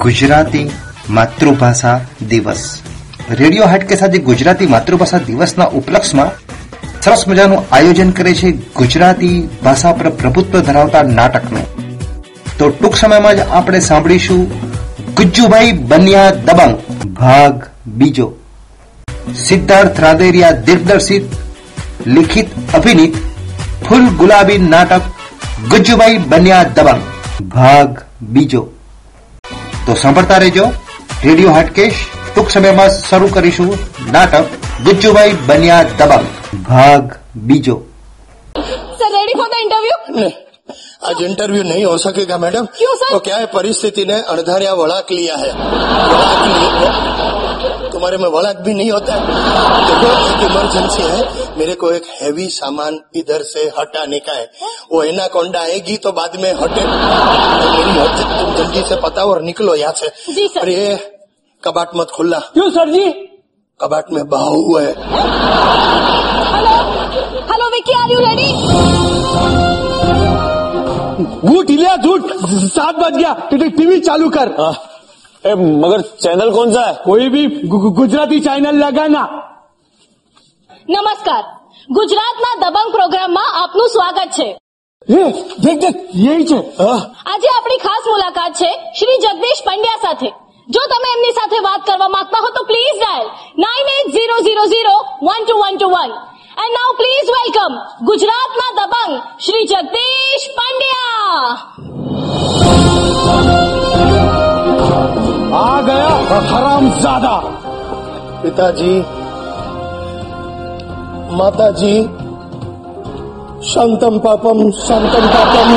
[0.00, 0.70] ગુજરાતી
[1.10, 2.62] માતૃભાષા દિવસ.
[3.30, 6.30] રેડિયો હાટકેસ સાથે ગુજરાતી માતૃભાષા દિવસના ઉપલક્ષમાં
[7.02, 11.66] સરસ મજાનું આયોજન કરે છે ગુજરાતી ભાષા પર પ્રભુત્વ ધરાવતા નાટકનું.
[12.58, 14.42] તો ટૂંક સમયમાં જ આપણે સાંભળીશું
[15.14, 16.74] ગુજ્જુભાઈ બન્યા દબંગ,
[17.04, 18.28] ભાગ બીજો.
[19.34, 21.24] સિદ્ધાર્થ રાદેરિયા દિગ્દર્શિત,
[22.06, 23.14] લિખિત અભિનીત,
[23.88, 25.02] ફૂલ ગુલાબી નાટક
[25.70, 27.02] ગુજ્જુભાઈ બન્યા દબંગ,
[27.48, 28.68] ભાગ બીજો.
[29.85, 30.65] તો સાંભળતા રહેજો
[31.23, 33.71] રેડિયો હાટકેશ ટૂંક સમયમાં શરૂ કરીશું
[34.11, 34.45] નાટક
[34.83, 36.27] ગુજ્જુભાઈ બન્યા દબંગ
[36.67, 37.05] ભાગ
[37.47, 37.77] બીજો
[38.99, 40.31] sir ready for the interview नहीं
[41.03, 43.11] आज इंटरव्यू नहीं हो सकेगा मैडम क्यों, सर?
[43.11, 46.89] तो क्या है परिस्थिति ने अणधारिया वड़ाक लिया है वड़ाक लिए
[48.04, 49.20] तुम्हारे में वड़ाक भी नहीं होता है।
[49.88, 51.20] देखो एक इमरजेंसी है
[51.58, 54.44] मेरे को एक हैवी सामान इधर से हटाने का है।
[54.92, 59.30] वो एना एनाकोंडा आएगी तो बाद में हटे। तो मेरी हद तुम जल्दी से बताओ
[59.30, 60.94] और निकलो यहाँ से। जी, सर। और ये
[61.62, 63.10] कबाट मत खुलना। क्यों सर जी?
[63.80, 64.92] कबाट में बहा हुआ है।
[66.52, 66.76] Hello
[67.52, 68.50] hello Vicky are you ready
[71.44, 72.32] झूठ इलिया झूठ
[72.70, 74.48] सात बज गया। टीवी चालू कर।
[75.43, 75.51] ए,
[75.83, 79.23] मगर चैनल कौन सा है कोई भी गु- गु- गुजराती चैनल लगाना
[80.89, 81.43] નમસ્કાર
[81.89, 84.47] ગુજરાતના દબંગ પ્રોગ્રામમાં આપનું સ્વાગત છે
[85.07, 85.19] એ
[85.63, 90.29] દેખ દેખ यही છે हाँ, આજે આપણી ખાસ મુલાકાત છે શ્રી જગદીશ પંડ્યા સાથે
[90.67, 93.27] જો તમે એમની સાથે વાત કરવા માંગતા હો તો please dial
[93.63, 96.11] nine eight zero zero zero one two one two one
[96.57, 97.73] and now please welcome
[98.09, 99.13] ગુજરાતના દબંગ
[99.45, 101.47] શ્રી જગદીશ પંડ્યા
[105.55, 106.09] आ गया
[106.51, 107.35] हराम ज्यादा
[108.43, 108.93] पिताजी
[111.39, 111.95] माताजी
[113.69, 115.69] शांतम पापम शांतम पापम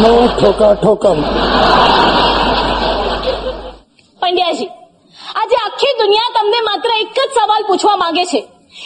[0.00, 1.18] नो ठोका ठोकम
[4.20, 4.66] પંડ્યાજી
[5.40, 8.40] આજે આખી દુનિયા તમને માત્ર એક જ સવાલ પૂછવા માંગે છે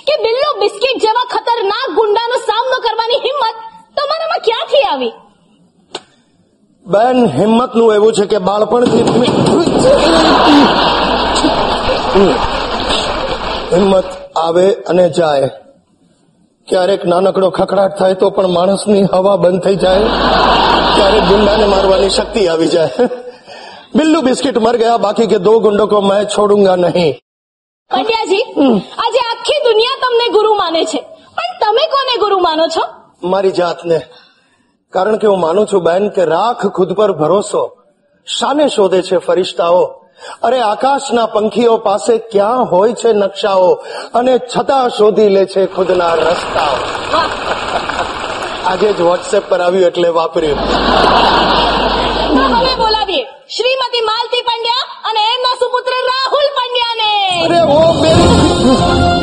[0.07, 3.57] કે બિલ્લો બિસ્કિટ જેવા ખતરનાક ગુંડાનો સામનો કરવાની હિંમત
[3.97, 5.13] તમારામાં ક્યાંથી આવી
[6.86, 9.04] બેન હિંમતનું એવું છે કે બાળપણથી
[13.74, 15.48] હિંમત આવે અને જાય.
[16.68, 20.06] ક્યારેક નાનકડો ખખડાટ થાય તો પણ માણસની હવા બંધ થઈ જાય.
[20.96, 23.08] ક્યારેક ગુંડાને મારવાની શક્તિ આવી જાય.
[23.96, 27.14] બિલ્લુ બિસ્કિટ મર ગયા બાકી કે દો ગુંડો કો મેં છોડુંગા નહીં.
[27.92, 28.44] પંડ્યાજી
[29.06, 31.02] આજે આખી દુનિયા તમને ગુરુ માને છે.
[31.38, 32.84] પણ તમે કોને ગુરુ માનો છો?
[33.24, 34.00] મારી જાતને.
[34.96, 37.64] કારણ કે હું માનું છું બેન કે રાખ ખુદ પર ભરોસો
[38.28, 39.84] શાને શોધે છે ફરિશ્તાઓ?
[40.44, 43.70] અરે આકાશના પંખીઓ પાસે ક્યાં હોય છે નકશાઓ?
[44.14, 46.76] અને છતાં શોધી લે છે ખુદના રસ્તાઓ.
[48.66, 50.60] આજે જ વોટ્સએપ પર આવ્યું એટલે વાપર્યું.
[52.78, 53.24] બોલાવીએ.
[53.58, 57.12] શ્રીમતી માલતી પંડ્યા અને એમના સુપુત્ર રાહુલ પંડ્યાને.
[57.46, 59.15] અરે ઓ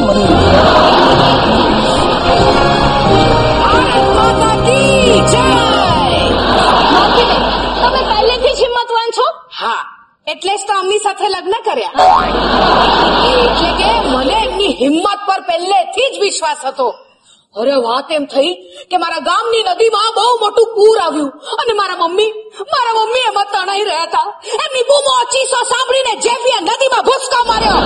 [9.62, 9.84] હા.
[10.26, 11.90] એટલે જ તો અમી સાથે લગ્ન કર્યા.
[13.44, 16.94] એટલે કે મને એમની હિંમત પર પહેલેથી જ વિશ્વાસ હતો.
[17.56, 18.52] અરે, વાત એમ થઈ
[18.90, 23.84] કે મારા ગામની નદીમાં બહુ મોટું પૂર આવ્યું અને મારા મમ્મી મારા મમ્મી એમાં તણાઈ
[23.84, 27.78] રહ્યા હતા એમની બૂમો ચીસો સાંભળીને જેફીએ નદીમાં ભૂસકો માર્યો.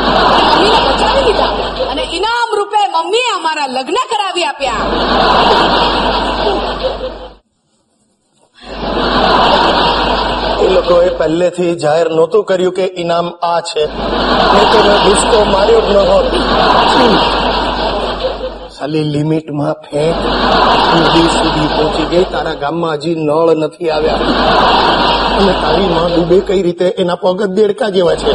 [0.88, 1.50] બચાવી લીધા
[1.90, 4.76] અને ઇનામ રૂપે મમ્મીએ અમારા લગ્ન કરાવી આપ્યા.
[10.76, 13.86] લોકોએ પહેલેથી જાહેર નહોતું કર્યું કે ઇનામ આ છે.
[13.86, 16.26] તો મેં માર્યો જ ન હોત.
[18.80, 20.14] ખાલી લિમિટમાં ફેંક.
[20.96, 22.24] નદી સુધી પહોંચી ગઈ.
[22.24, 24.12] તારા ગામમાં હજી નળ નથી આવ્યા.
[25.40, 26.84] અને તારી માં ડૂબે કઈ રીતે?
[26.84, 28.32] એના પગ દેડકા જેવા છે.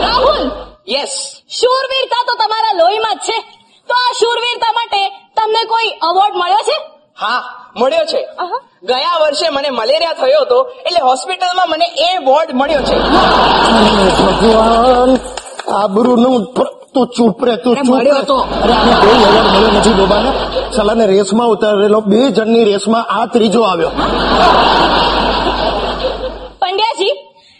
[0.00, 0.50] રાહુલ!
[0.88, 1.12] યસ
[1.60, 3.40] શૂરવીરતા તો તમારા લોહીમાં જ છે?
[3.88, 6.97] તો આ શૂરવીરતા માટે તમને કોઈ અવોર્ડ મળ્યો છે?
[7.20, 7.40] હા
[7.76, 8.20] મળ્યો છે.
[8.88, 12.96] ગયા વર્ષે મને મલેરિયા થયો હતો એટલે હોસ્પિટલમાં મને એ વોર્ડ મળ્યો છે.
[14.18, 15.10] ભગવાન
[15.80, 16.44] આબરૂનું
[16.94, 18.22] તું ચૂપ રે તું ચૂપ મળ્યો રે.
[18.22, 18.36] તો.
[18.62, 20.30] અરે આને કોઈ એવોર્ડ મળ્યો નથી ડોબાને.
[20.76, 23.92] સલાને રેસમાં ઉતારેલો બે જણની રેસમાં આ ત્રીજો આવ્યો.
[26.60, 27.14] પંડ્યાજી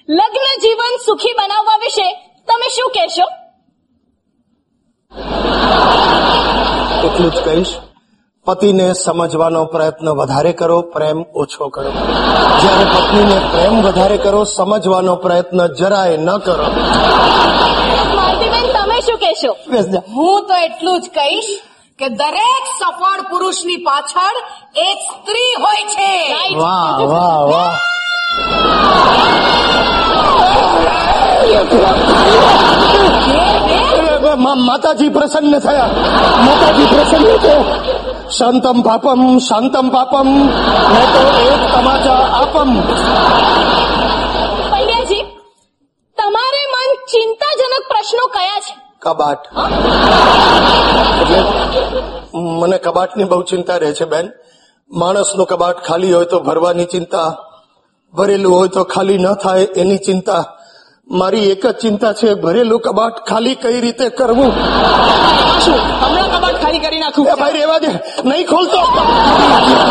[0.08, 2.08] લગ્ન જીવન સુખી બનાવવા વિશે
[2.49, 3.26] તમે શું કહેશો?
[7.06, 7.88] એટલું જ કહીશ.
[8.49, 11.91] પતિને સમજવાનો પ્રયત્ન વધારે કરો પ્રેમ ઓછો કરો.
[12.61, 16.65] જ્યારે પત્નીને પ્રેમ વધારે કરો સમજવાનો પ્રયત્ન જરાય ન કરો.
[18.73, 19.56] તમે શું કહેશો?
[20.09, 21.45] હું તો એટલું જ કહીશ
[21.99, 24.37] કે દરેક સફળ પુરુષની પાછળ
[24.77, 26.33] એક સ્ત્રી હોય છે.
[26.62, 27.79] વાહ વાહ વાહ.
[34.56, 35.91] માતાજી પ્રસન્ન થયા.
[36.47, 38.18] માતાજી પ્રસન્ન થયા.
[38.36, 40.28] શાંતમ પાપમ શાંતમ પાપમ
[40.92, 41.22] મેં તો
[41.52, 42.70] એક તમાચા આપમ
[44.70, 45.22] પંડ્યાજી
[46.19, 48.75] તમારે મન ચિંતાજનક પ્રશ્નો કયા છે?
[49.02, 49.40] કબાટ.
[51.20, 51.40] એટલે
[52.60, 54.30] મને કબાટની બહુ ચિંતા રહે છે બેન.
[54.90, 57.36] માણસનું કબાટ ખાલી હોય તો ભરવાની ચિંતા
[58.14, 60.44] ભરેલું હોય તો ખાલી ન થાય એની ચિંતા.
[61.10, 64.52] મારી એક જ ચિંતા છે ભરેલું કબાટ ખાલી કઈ રીતે કરવું?
[66.02, 67.25] હમણાં કબાટ ખાલી કરી નાખું?
[67.40, 67.90] ભાઈ રેવા દે
[68.28, 68.81] નહીં ખોલતો.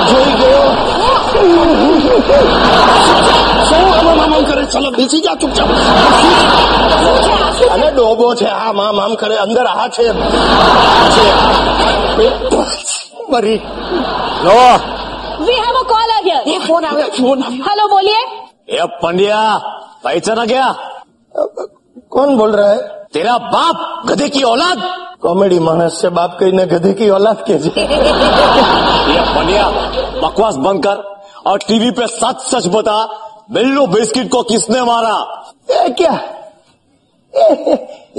[0.10, 0.66] જોઈ ગયો.
[3.70, 4.64] શું આમ આમ કરે?
[4.74, 5.70] ચલો બેસી જા ચૂપચાપ.
[7.74, 10.06] અને ડોબો છે હા મામ આમ કરે અંદર આ છે.
[13.32, 13.60] મરી.
[14.46, 14.60] લો.
[15.46, 18.22] વી હેવ અ કોલ આવ્યો ફોન આવ્યો ફોન હેલો બોલીએ.
[18.68, 19.56] એ પંડ્યા
[20.04, 20.76] પૈસા ના ગયા?
[22.10, 23.06] कौन बोल रहा है?
[23.14, 27.54] तेरा बाप गधे की औलाद। कॉमेडी मानस से बाप कहीं ने गधे की औलाद के
[27.54, 29.70] ये बनिया
[30.28, 33.20] बकवास बंद कर और टीवी पे सच सच बता
[33.52, 35.44] बिल्लू बिस्किट को किसने मारा?
[35.72, 36.20] ये क्या?
[37.38, 37.74] ये,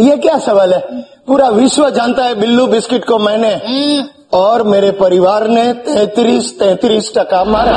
[0.04, 0.80] ये क्या सवाल है?
[1.26, 7.11] पूरा विश्व जानता है बिल्लू बिस्किट को मैंने। हम्म। और मेरे परिवार ने तैतीस तैतीस
[7.17, 7.73] टका मारा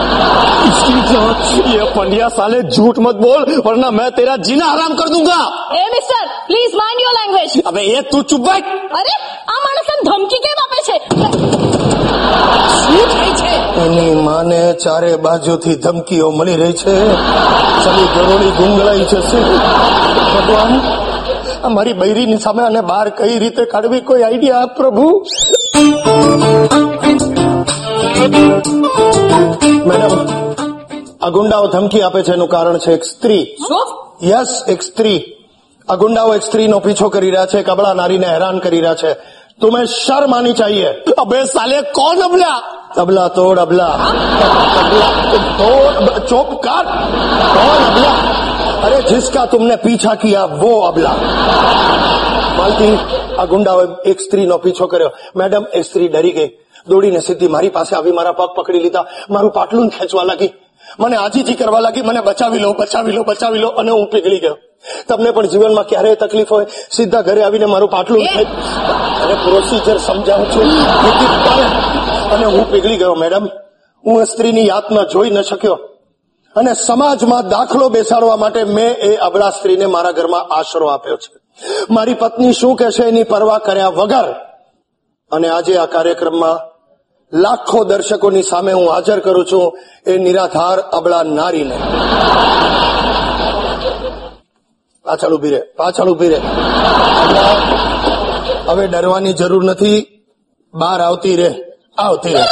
[1.68, 5.38] ये पंडिया साले झूठ मत बोल वरना मैं तेरा जीना हराम कर दूंगा
[5.74, 9.14] એ mister please mind your language अबे ये तू चुप बैठ અરે
[9.48, 10.96] આ માણસને ધમકી કેમ આપે છે
[12.78, 13.52] શું થાય છે
[13.82, 16.96] એની માને ચારે બાજુથી ધમકીઓ મળી રહી છે
[17.82, 19.40] ચલી ગરોળી ગુંગળાઈ જશે
[20.30, 20.72] ભગવાન
[21.60, 25.06] આ મારી બૈરીની સામે અને બહાર કઈ રીતે કાઢવી કોઈ આઈડિયા આપ પ્રભુ
[29.88, 30.14] મેડમ
[31.20, 33.86] આ ગુંડાઓ ધમકી આપે છે એનું કારણ છે એક સ્ત્રી શું
[34.24, 35.18] યસ એક સ્ત્રી
[35.88, 39.10] આ ગુંડાઓ એક સ્ત્રીનો પીછો કરી રહ્યા છે એક અબળા નારીને હેરાન કરી રહ્યા છે
[39.60, 40.88] तुम्हें शर्म आनी चाहिए
[41.18, 42.48] अबे साले कौन अबला
[42.96, 43.86] अबला तोड़ अबला
[44.80, 45.08] अबला
[45.60, 46.84] तोड़ चुप कर
[47.54, 48.12] कौन अबला
[48.82, 51.12] अरे जिसका तुमने पीछा किया वो अबला
[52.58, 52.92] માલતી
[53.38, 56.48] આ ગુંડાઓએ એક સ્ત્રીનો પીછો કર્યો મેડમ એ સ્ત્રી ડરી ગઈ
[56.86, 60.50] દોડીને સીધી મારી પાસે આવી મારા પગ પકડી લીધા મારું પાટલું ખેંચવા લાગી
[60.98, 64.56] મને આજીજી કરવા લાગી મને બચાવી લો બચાવી લો બચાવી લો અને હું પીગળી ગયો
[65.08, 68.56] તમને પણ જીવનમાં ક્યારેય તકલીફ હોય સીધા ઘરે આવીને મારું પાટલું ખેંચ-
[69.22, 70.68] અરે પ્રોસિજર સમજાવું છું
[72.32, 73.44] અને હું પીગળી ગયો મેડમ
[74.04, 75.76] હું એ સ્ત્રીની યાતના જોઈ ન શક્યો
[76.55, 81.33] અને સમાજમાં દાખલો બેસાડવા માટે મેં એ અબળા સ્ત્રીને મારા ઘરમાં આશરો આપ્યો છે.
[81.89, 84.27] મારી પત્ની શું કહેશે એની પરવા કર્યા વગર
[85.31, 86.57] અને આજે આ કાર્યક્રમમાં
[87.39, 89.77] લાખો દર્શકોની સામે હું હાજર કરું છું
[90.07, 91.77] એ નિરાધાર અબળા નારીને.
[95.05, 96.41] પાછળ ઊભી રે, પાછળ ઊભી રે.
[98.67, 100.07] હવે ડરવાની જરૂર નથી.
[100.73, 101.49] બહાર આવતી રે
[101.97, 102.43] આવતી રે.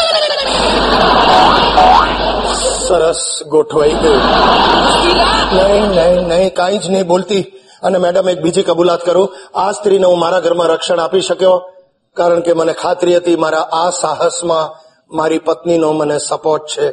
[2.89, 3.23] સરસ
[3.53, 4.23] ગોઠવાઈ ગયું
[5.53, 7.45] નહીં નહીં નહીં કાંઈ જ નહીં બોલતી
[7.83, 11.57] અને મેડમ એક બીજી કબૂલાત કરું આ સ્ત્રીને હું મારા ઘરમાં રક્ષણ આપી શક્યો
[12.17, 14.73] કારણ કે મને ખાતરી હતી મારા આ સાહસમાં
[15.11, 16.87] મારી પત્નીનો મને સપોર્ટ છે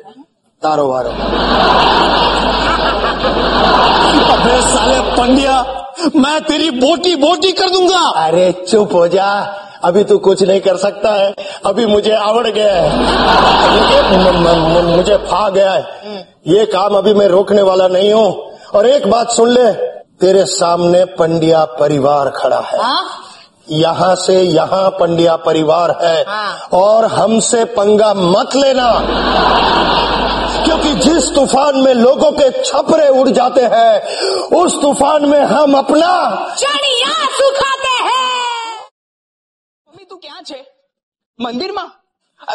[0.62, 1.12] તારો વારો
[4.34, 5.56] अबे साले पंडिया
[6.18, 9.28] मैं तेरी बोटी बोटी कर दूंगा अरे चुप हो जा
[9.87, 11.35] अभी तू कुछ नहीं कर सकता है।
[11.67, 12.97] अभी मुझे आवड़ गया है।
[14.97, 15.83] मुझे, फा गया है।
[16.47, 19.73] ये काम अभी मैं रोकने वाला नहीं हूँ। और एक बात सुन ले
[20.21, 23.05] तेरे सामने पंडिया परिवार खड़ा है। हाँ?
[23.71, 28.93] यहाँ से यहाँ पंडिया परिवार है। हाँ। और हमसे पंगा मत लेना।
[30.65, 34.19] क्योंकि जिस तूफ़ान में लोगों के छपरे उड़ जाते हैं
[34.57, 36.29] उस तूफ़ान में हम अपना
[36.59, 37.76] चढ़िया सुखा
[40.09, 40.67] તું ક્યાં છે?
[41.39, 41.91] મંદિરમાં?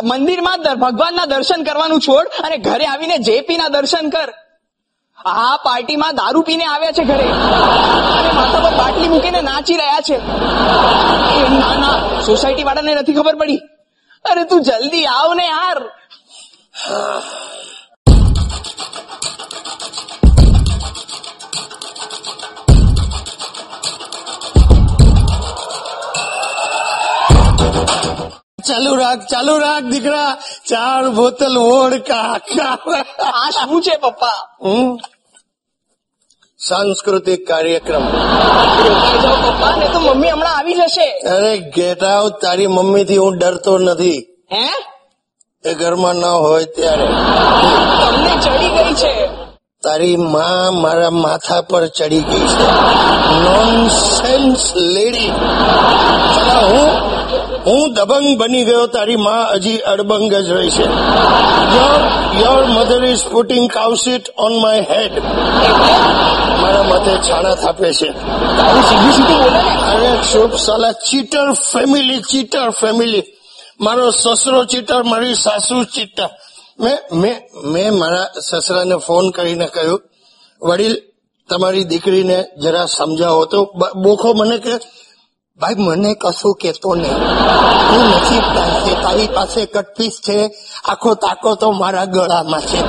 [0.04, 4.30] મંદિરમાં ભગવાનના દર્શન કરવાનું છોડ અને ઘરે આવીને જેપી ના દર્શન કર.
[5.26, 7.28] આ પાર્ટીમાં દારૂ પીને આવ્યા છે ઘરે.
[8.20, 10.18] અને માથા પર બાટલી મૂકીને નાચી રહ્યા છે.
[11.60, 13.60] ના ના સોસાયટી વાળાને નથી ખબર પડી.
[14.26, 15.80] અરે તું જલ્દી આવ ને યાર.
[28.68, 30.38] ચાલુ રાખ ચાલુ રાખ દીકરા.
[30.68, 31.58] ચાર બોતલ
[33.24, 34.48] આ શું છે પપ્પા?
[36.70, 38.06] સાંસ્કૃતિક કાર્યક્રમ.
[38.06, 41.12] પપ્પા ને તો મમ્મી હમણાં આવી જશે.
[41.12, 44.28] અરે ગેટ આઉટ તારી મમ્મી થી હું ડરતો નથી.
[44.54, 44.70] હે?
[45.70, 47.06] એ ઘરમાં ન હોય ત્યારે.
[48.02, 49.28] તમને ચડી ગઈ છે.
[49.84, 52.72] તારી માં મારા માથા પર ચડી ગઈ છે.
[53.32, 55.30] નોનસેન્સ લેડી
[56.62, 57.21] હું
[57.66, 60.86] હું દબંગ બની ગયો તારી માં હજી અડબંગ જ રહી છે.
[61.76, 62.00] Your
[62.44, 65.14] your mother is putting cow shit on my head
[66.62, 68.10] મારા માથે છાણા થાપે છે.
[69.92, 73.24] અરે શુભ સાલા ચીટર ફેમિલી ચીટર ફેમિલી.
[73.80, 76.30] મારો સસરો ચીટર મારી સાસુ ચીટર.
[76.80, 80.02] મેં મેં મેં મારા સસરાને ફોન કરીને કહ્યું
[80.62, 80.96] વડીલ
[81.50, 83.60] તમારી દીકરીને જરા સમજાવો તો.
[83.96, 84.74] બોખો મને કે
[85.62, 87.18] ભાઈ મને કશું કેતો નહીં.
[87.92, 90.40] હું નથી પાસે તારી પાસે કટપીસ છે.
[90.86, 92.80] આખો તાકો તો મારા ગળામાં છે.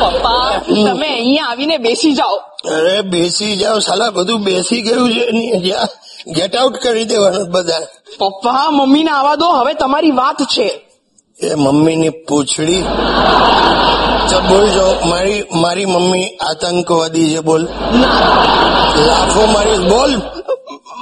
[0.00, 2.36] પપ્પા તમે અહીંયા આવીને બેસી જાઓ.
[2.76, 3.78] અરે બેસી જાઓ.
[3.78, 5.74] સાલા બધું બેસી ગયું છે
[6.32, 7.80] ગેટ આઉટ કરી દેવાનું બધા.
[8.18, 9.46] પપ્પા મમ્મીને આવા દો.
[9.46, 10.68] હવે તમારી વાત છે.
[11.40, 12.82] એ મમ્મીની પૂંછડી.
[14.48, 17.62] બોલ જો મારી મારી મમ્મી આતંકવાદી છે બોલ.
[19.06, 20.12] લાખો મારી બોલ.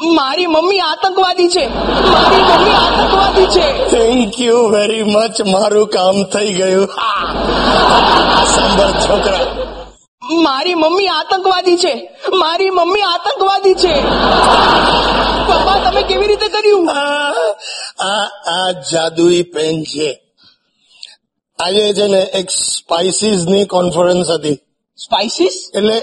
[0.02, 1.66] મારી મમ્મી આતંકવાદી છે.
[1.66, 3.90] મારી મમ્મી આતંકવાદી છે.
[3.90, 6.84] થેન્ક યુ વેરી મચ મારું કામ થઈ ગયું.
[6.84, 7.34] હા.
[8.44, 9.38] સાંભળ છોકરા.
[10.32, 12.10] મારી મમ્મી આતંકવાદી છે.
[12.34, 14.00] મારી મમ્મી આતંકવાદી છે.
[15.48, 16.90] પપ્પા તમે કેવી રીતે કર્યું?
[18.00, 20.20] આ આ જાદુઈ પેન છે.
[21.58, 24.54] આજે છે ને એક સ્પાઇસીસની કોન્ફરન્સ હતી.
[24.96, 25.70] સ્પાઇસીસ?
[25.74, 26.02] એટલે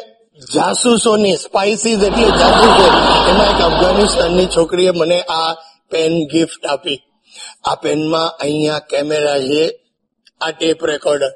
[0.56, 2.86] જાસૂસોની સ્પાઇસીસ એટલે જાસૂસો.
[3.30, 5.52] એમાં એક અફઘાનિસ્તાનની છોકરીએ મને આ
[5.92, 7.00] પેન ગિફ્ટ આપી.
[7.70, 9.64] આ પેનમાં અહીંયા કેમેરા છે
[10.42, 11.32] આ ટેપ રેકોર્ડર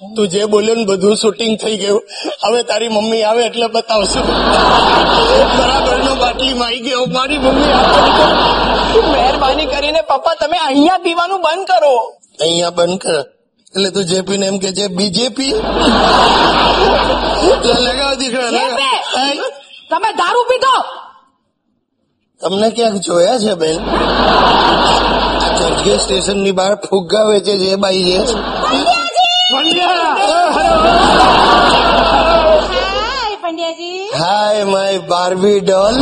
[0.00, 2.02] તું જે બોલ્યો ને બધું શૂટિંગ થઈ ગયું.
[2.44, 4.26] હવે તારી મમ્મી આવે એટલે બતાવશું.
[5.58, 7.06] બરાબર નો બાટલીમાં આવી ગયો.
[7.16, 7.74] મારી મમ્મી
[9.12, 11.94] મહેરબાની કરીને પપ્પા તમે અહીંયા પીવાનું બંધ કરો.
[12.40, 13.37] અહીંયા બંધ કર.
[13.74, 15.54] એટલે તું જેપી ને એમ કે છે બીજેપી?
[17.86, 18.50] લગાવ દીકરા.
[19.90, 20.76] તમે દારૂ પીધો?
[22.40, 23.78] તમને ક્યાંક જોયા છે બેન?
[25.58, 28.14] ચર્ચગેટ સ્ટેશનની બહાર ફુગ્ગા વેચે છે બાઈ જે
[34.20, 35.96] હાય માય બાર્બી ડોલ.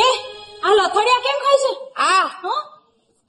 [0.00, 0.06] એ
[0.66, 1.72] આ લથડિયા કેમ ખાય છે?
[2.12, 2.26] આ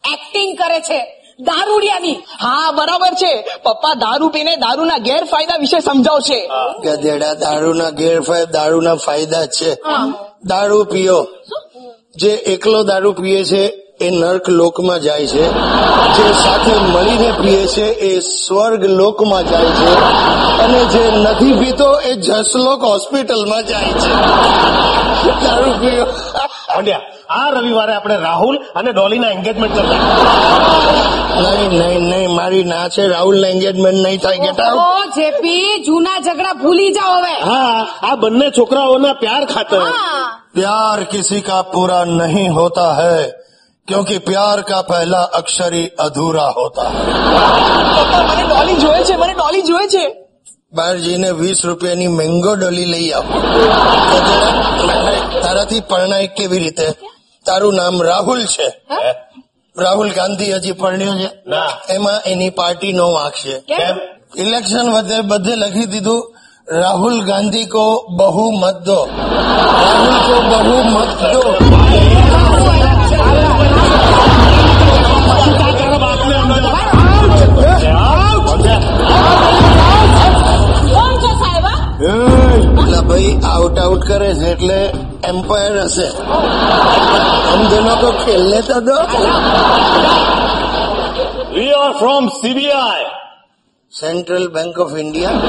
[0.04, 1.02] એક્ટિંગ કરે છે.
[1.40, 3.42] દારૂડિયાની હા બરાબર છે.
[3.64, 6.50] પપ્પા દારૂ પીને દારૂના ગેરફાયદા વિશે સમજાવશે.
[6.84, 9.74] ગધેડા દારૂના ગેરફાયદા દારૂના ફાયદા છે.
[10.46, 11.28] દારૂ પીઓ.
[12.18, 15.54] જે એકલો દારૂ પીએ છે એ નર્ક લોકમાં જાય છે.
[16.18, 19.96] જે સાથે મળીને પીએ છે એ સ્વર્ગ લોકમાં જાય છે.
[20.58, 24.14] અને જે નથી પીતો એ જસલોક હોસ્પિટલમાં જાય છે.
[25.46, 26.06] દારૂ પીઓ.
[27.35, 30.01] આ રવિવારે આપણે રાહુલ અને ડોલીના એન્ગેજમેન્ટ કરતા
[31.39, 36.19] નહીં નહીં નહીં મારી ના છે રાહુલ એન્ગેજમેન્ટ નહીં થાય ગેટ આઉટ ઓ જેપી જૂના
[36.21, 41.99] ઝઘડા ભૂલી જાઓ હવે હા આ બંને છોકરાઓના પ્યાર ખાતર હા प्यार किसी का पूरा
[42.13, 43.19] नहीं होता है
[43.89, 47.05] क्योंकि प्यार का पहला अक्षर ही अधूरा होता है
[47.99, 50.05] પપ્પા મને ડોલી જોએ છે મને ડોલી જોએ છે
[50.73, 53.27] બહાર જઈને વીસ રૂપિયાની મેંગો ડોલી લઈ આવ
[55.39, 56.87] તારાથી પરણાય કેવી રીતે
[57.46, 58.68] તારું નામ રાહુલ છે.
[59.78, 61.30] રાહુલ ગાંધી હજી પરણ્યો છે.
[61.94, 63.56] એમાં એની પાર્ટી નો વાંક છે.
[64.38, 66.34] ઇલેક્શન વચ્ચે બધે લખી દીધું
[66.72, 69.06] રાહુલ ગાંધી કો બહુ મત દો.
[69.06, 71.42] રાહુલ કો બહુ મત દો.
[82.04, 82.43] કોણ
[82.74, 84.80] એટલે ભાઈ આઉટ આઉટ કરે છે એટલે
[85.24, 86.08] એમ્પાયર હશે
[87.48, 88.98] સમજેલો તો ખેલને તો દો
[91.54, 93.10] we are from CBI
[93.94, 95.40] central bank of India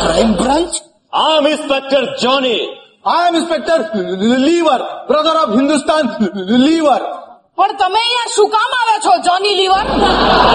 [0.00, 0.72] crime branch
[1.12, 2.64] I am inspector Johnny
[3.06, 3.80] I am inspector
[4.40, 6.04] Lever brother of Hindustan
[6.60, 7.02] Lever
[7.57, 9.85] પણ તમે અહીંયા શું કામ આવ્યા છો જોની લીવર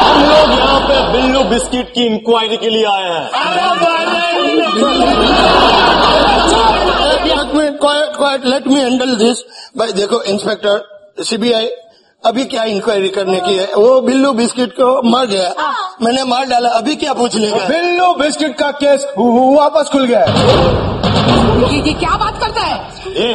[0.07, 3.25] हम लोग यहाँ पे बिल्लू बिस्किट की इंक्वायरी के लिए आए हैं
[8.17, 9.39] quite let me handle this
[9.79, 11.67] भाई देखो इंस्पेक्टर सीबीआई
[12.25, 16.69] अभी क्या इंक्वायरी करने की है वो बिल्लू बिस्किट को मर गया मैंने मार डाला
[16.79, 17.69] अभी क्या पूछने का है?
[17.69, 20.31] बिल्लू बिस्किट का केस वापस खुल गया है
[21.65, 22.77] ये ये क्या बात करता है
[23.15, 23.29] ये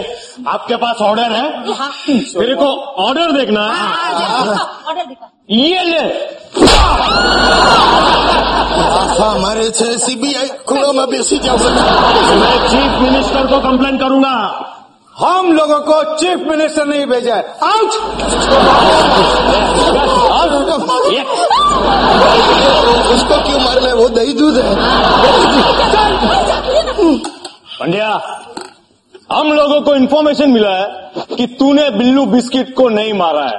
[0.48, 1.74] आपके पास ऑर्डर है?
[1.74, 2.66] हाँ। मेरे को
[3.04, 3.94] ऑर्डर देखना है। हाँ,
[4.84, 6.04] हाँ, ये ले।
[9.22, 11.70] हमारे से सीबीआई खुलो में बेसी जाऊँगा
[12.40, 14.34] मैं चीफ मिनिस्टर को कंप्लेन करूँगा।
[15.18, 17.34] हम लोगों को चीफ मिनिस्टर नहीं भेजा
[17.66, 17.90] आउट
[23.14, 23.94] उसको क्यों मारना है?
[23.94, 24.74] वो दही दूध है।
[27.80, 28.08] पंड्या
[29.33, 33.59] हम लोगों को इन्फॉर्मेशन मिला है कि तूने बिल्लू बिस्किट को नहीं मारा है।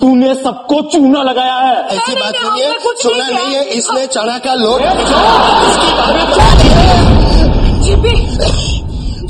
[0.00, 4.54] तूने सबको चूना लगाया है। ऐसी बात नहीं, है सोना नहीं। है इसने चना का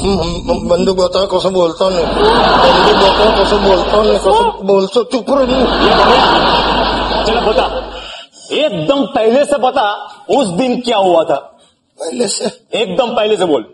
[0.00, 5.46] हम्म, बंदूक बताओ कसम बोलता नहीं बंदूक बताओ कसम बोलता नहीं कसम बोलता चुप रहो
[7.26, 7.64] चलो बता।
[8.52, 9.92] एकदम पहले से बता
[10.30, 11.34] उस दिन क्या हुआ था?
[12.00, 13.64] पहले से। एकदम पहले से बोल।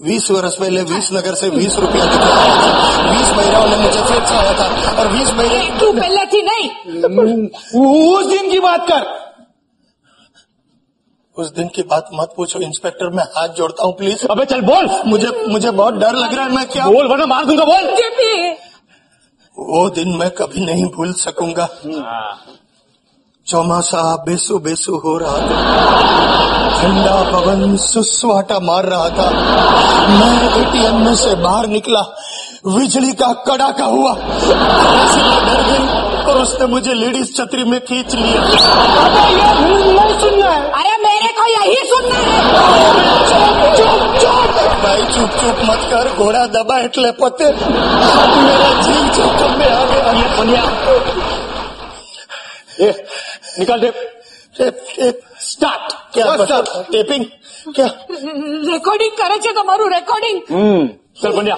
[0.00, 2.04] बीस वर्ष पहले बीस नगर से बीस रुपया
[3.06, 4.00] बीस महीना उन्होंने मुझे
[4.34, 4.66] आया था
[5.00, 6.66] और बीस महीने तू पहले थी नहीं
[7.80, 9.02] उस दिन की बात कर।
[11.36, 14.88] उस दिन की बात मत पूछो इंस्पेक्टर मैं हाथ जोड़ता हूँ प्लीज़ अबे चल बोल।
[15.06, 17.84] मुझे मुझे बहुत डर लग रहा है मैं क्या बोल वरना मार दूँगा बोल।
[19.56, 22.59] वो दिन मैं कभी नहीं भूल सकूँगा। हाँ।
[23.49, 25.57] चौमासा बेसु बेसु हो रहा था
[26.77, 29.27] ठंडा पवन सुसवाटा मार रहा था
[30.19, 32.01] मैं एटीएम में से बाहर निकला
[32.67, 35.85] बिजली का कड़ाका हुआ ऐसे में डर गई
[36.31, 38.41] और उसने मुझे लेडीज छतरी में खींच लिया
[39.95, 42.39] नहीं सुनना है અરે મેરે કો યહી સુનના હે
[43.77, 47.47] चुप चुप भाई चुप चुप मत कर घोड़ा दबा એટલે પતે
[48.45, 50.63] मेरा जीव जोखम में आ गया ये बनिया
[52.77, 52.87] ए,
[53.59, 53.91] निकाल दे
[54.55, 56.59] टेप टेप स्टार्ट क्या बता
[56.91, 57.25] टेपिंग
[57.75, 57.87] क्या
[58.69, 60.83] રેકોર્ડિંગ કરે છે તમારું રેકોર્ડિંગ हम्म
[61.15, 61.55] चल पंड्या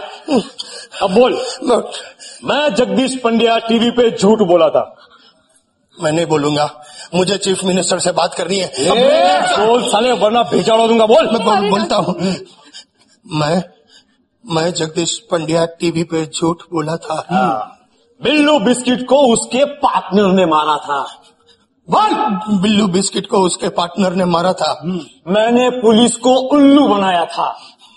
[1.04, 1.34] अब बोल
[1.70, 1.96] बट
[2.44, 4.84] मैं जगदीश पंड्या टीवी पे झूठ बोला था
[5.98, 6.66] मैं नहीं बोलूंगा
[7.16, 9.08] मुझे चीफ मिनिस्टर से बात करनी है अब ए,
[9.60, 12.16] बोल साले वरना भेजाड़ा दूंगा बोल मैं बोल, बोलता हूँ
[13.26, 13.58] मैं
[14.44, 17.18] मैं जगदीश पंड्या टीवी पे झूठ बोला था
[18.22, 21.00] बिल्लू बिस्किट को उसके पार्टनर ने मारा था
[21.88, 22.14] बोल
[22.62, 24.72] बिल्लू बिस्किट को उसके पार्टनर ने मारा था
[25.28, 27.48] मैंने पुलिस को उल्लू बनाया था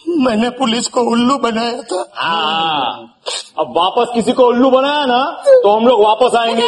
[0.08, 3.12] मैंने पुलिस को उल्लू बनाया था। हाँ।
[3.60, 5.20] अब वापस किसी को उल्लू बनाया ना
[5.64, 6.68] तो हम लोग वापस आएँगे।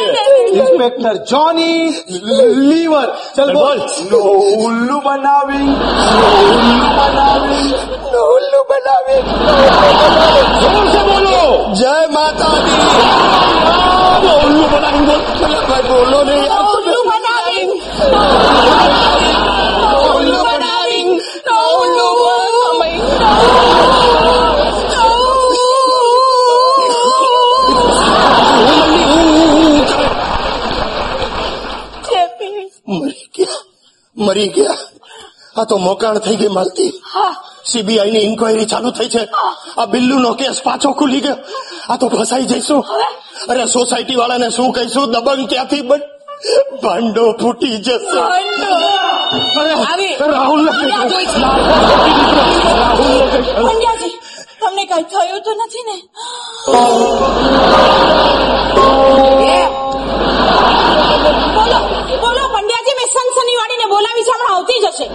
[0.60, 1.72] इंस्पेक्टर जॉनी
[2.10, 3.78] लीवर चल बोल।
[4.12, 4.18] नो
[4.66, 5.58] उल्लू बनावे
[8.12, 9.16] नो उल्लू बनावे
[10.60, 11.38] ज़ोर से बोलो
[11.74, 12.76] जय माता दी।
[13.68, 15.16] हाँ, उल्लू बनाएँगे
[15.88, 16.42] बोलो नहीं।
[16.74, 17.58] उल्लू बनावे।
[34.26, 34.78] મરી ગયા.
[35.58, 36.92] આ તો મોકાણ થઈ ગઈ માલતી.
[37.70, 39.22] સીબીઆઈ ની ઇન્કવાયરી ચાલુ થઈ છે.
[39.80, 41.38] આ બિલ્લુ નો કેસ પાછો ખુલી ગયો.
[41.90, 42.82] આ તો ફસાઈ જઈશું.
[43.50, 45.06] અરે સોસાયટી વાળાને શું કહીશું?
[45.12, 46.02] દબંગ ક્યાંથી બન
[46.82, 48.20] ભાંડો ફૂટી જશે.
[50.32, 50.62] રાહુલ
[54.60, 55.96] તમને કઈ થયું તો નથી ને?
[61.56, 61.78] બોલો
[62.22, 65.05] બોલો પંડ્યાજી મેં સનસની વાળીને બોલાવી છે હમણાં આવતી જશે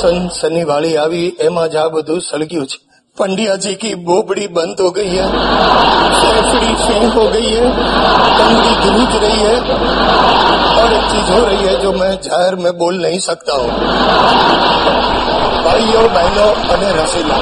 [0.00, 2.78] સનસની વાળી આવી એમાં જ આ બધું સળગ્યું છે
[3.16, 5.26] पंडिया जी की बोबड़ी बंद हो गई है
[6.14, 7.66] फेफड़ी फेंक हो गई है
[8.38, 9.56] कंगड़ी दूध रही है
[10.74, 13.70] और एक चीज हो रही है जो मैं जाहिर में बोल नहीं सकता हूँ
[15.64, 17.38] ભાઈઓ બહેનો અને રસીલા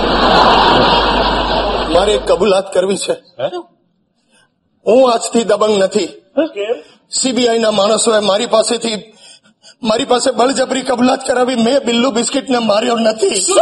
[1.92, 3.16] મારે એક કબૂલાત કરવી છે
[4.86, 6.08] હું આજથી દબંગ નથી
[7.21, 9.13] સીબીઆઈ ના માણસોએ મારી પાસેથી
[9.83, 13.29] મારી પાસે બળજબરી કબૂલાત કરાવી મેં બિલ્લુ બિસ્કિટને માર્યો નથી.
[13.29, 13.55] ચીફ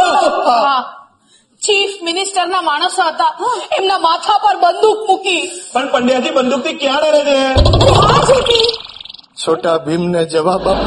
[1.62, 3.36] ચીફ મિનિસ્ટરના માણસો હતા.
[3.78, 5.50] એમના માથા પર બંદૂક મૂકી.
[5.72, 7.38] પણ પંડ્યાજી બંદૂકથી ક્યાં ડરે છે?
[9.44, 10.80] છોટા ભીમને જવાબ આપ.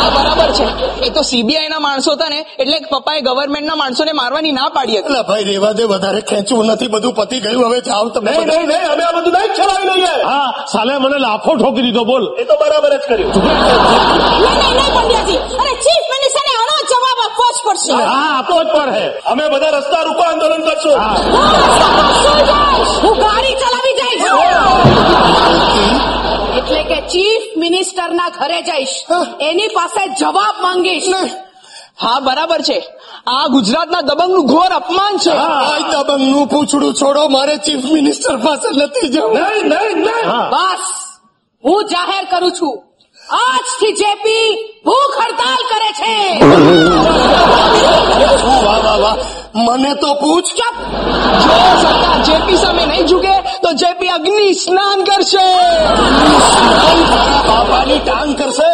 [0.00, 0.66] હા બરાબર છે.
[1.06, 4.98] એ તો સીબીઆઈ ના માણસો હતા ને એટલે પપ્પાએ ગવર્મેન્ટ ના માણસોને મારવાની ના પાડી
[4.98, 5.06] હતી.
[5.10, 8.68] એટલે ભાઈ રેવા દે વધારે ખેંચવું નથી બધું પતી ગયું હવે જાવ તમે નહીં નહીં
[8.72, 10.14] નહીં અમે આ બધું નહીં ચલાવી લઈએ.
[10.30, 12.24] હા સાલે મને લાફો ઠોકી દીધો બોલ.
[12.42, 13.32] એ તો બરાબર જ કર્યું.
[14.44, 15.40] નહીં નહીં પંડ્યાજી.
[15.62, 17.92] અરે ચીફ મિનિસ્ટરને આનો જવાબ આપવો જ પડશે.
[18.12, 19.04] હા આપવો જ પડે.
[19.32, 20.98] અમે બધા રસ્તા રૂપા આંદોલન કરશું.
[23.04, 23.14] હું.
[23.24, 24.24] ગાડી ચલાવી જઈશ
[26.58, 28.94] એટલે કે ચીફ મિનિસ્ટરના ઘરે જઈશ.
[29.48, 31.08] એની પાસે જવાબ માંગીશ.
[32.02, 32.78] હા બરાબર છે.
[33.26, 35.30] આ ગુજરાતના દબંગનું ઘોર અપમાન છે.
[35.30, 39.34] આ દબંગનું પૂછડું છોડો મારે ચીફ મિનિસ્ટર પાસે નથી જવું.
[40.54, 40.84] બસ
[41.64, 42.76] હું જાહેર કરું છું.
[43.40, 44.48] આજથી જેપી
[44.86, 46.14] ભૂખ હડતાલ કરે છે.
[48.66, 49.16] વાહ વાહ વાહ.
[49.66, 50.50] મને તો પૂછ.
[50.58, 50.68] જો
[51.82, 55.46] સરકાર જેપી સામે નહીં ઝૂકે તો જેપી અગ્નિ સ્નાન કરશે
[57.48, 58.68] બાપાની ટાંગ કરશે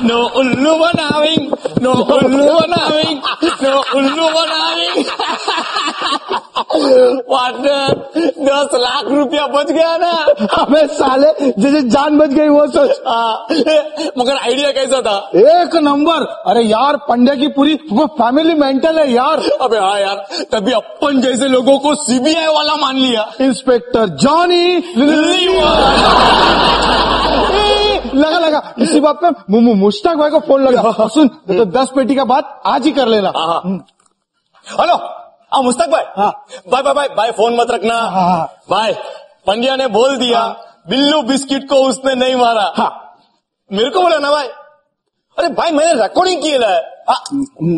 [0.00, 1.40] નો ઉલ્લુ બનાવી
[1.80, 3.14] નો ઉલ્લુ બનાવી
[3.62, 5.13] નો ઉલ્લુ બનાવી
[6.04, 8.02] पार्टनर
[8.38, 10.10] दस लाख रुपया बच गया ना।
[10.62, 13.46] अबे साले जैसे जान बच गई वो सोच। हाँ,
[14.18, 15.16] मगर आइडिया कैसा था?
[15.36, 20.24] एक नंबर। अरे यार पंड्या की पूरी वो फैमिली मेंटल है यार। अबे हाँ यार
[20.52, 24.76] तभी अपन जैसे लोगों को सीबीआई वाला मान लिया। इंस्पेक्टर जॉनी
[28.14, 29.30] लगा लगा। इसी बात पे
[29.74, 33.32] मुश्ताक भाई को फ़ोन लगा। सुन तो दस पेटी का बात आज ही कर लेना।
[33.36, 33.86] हाँ, हाँ।
[34.66, 35.23] हेलो।
[35.54, 36.30] हाँ मुस्तक भाई हाँ।
[36.72, 38.92] भाई भाई भाई फ़ोन मत रखना। हाँ, हाँ। भाई
[39.46, 40.40] पंड्या ने बोल दिया
[40.88, 42.90] बिल्लू बिस्किट को उसने नहीं मारा। हाँ।
[43.70, 44.46] मेरे को बोला ना भाई।
[45.36, 47.16] अरे भाई मैंने रिकॉर्डिंग किया है हाँ,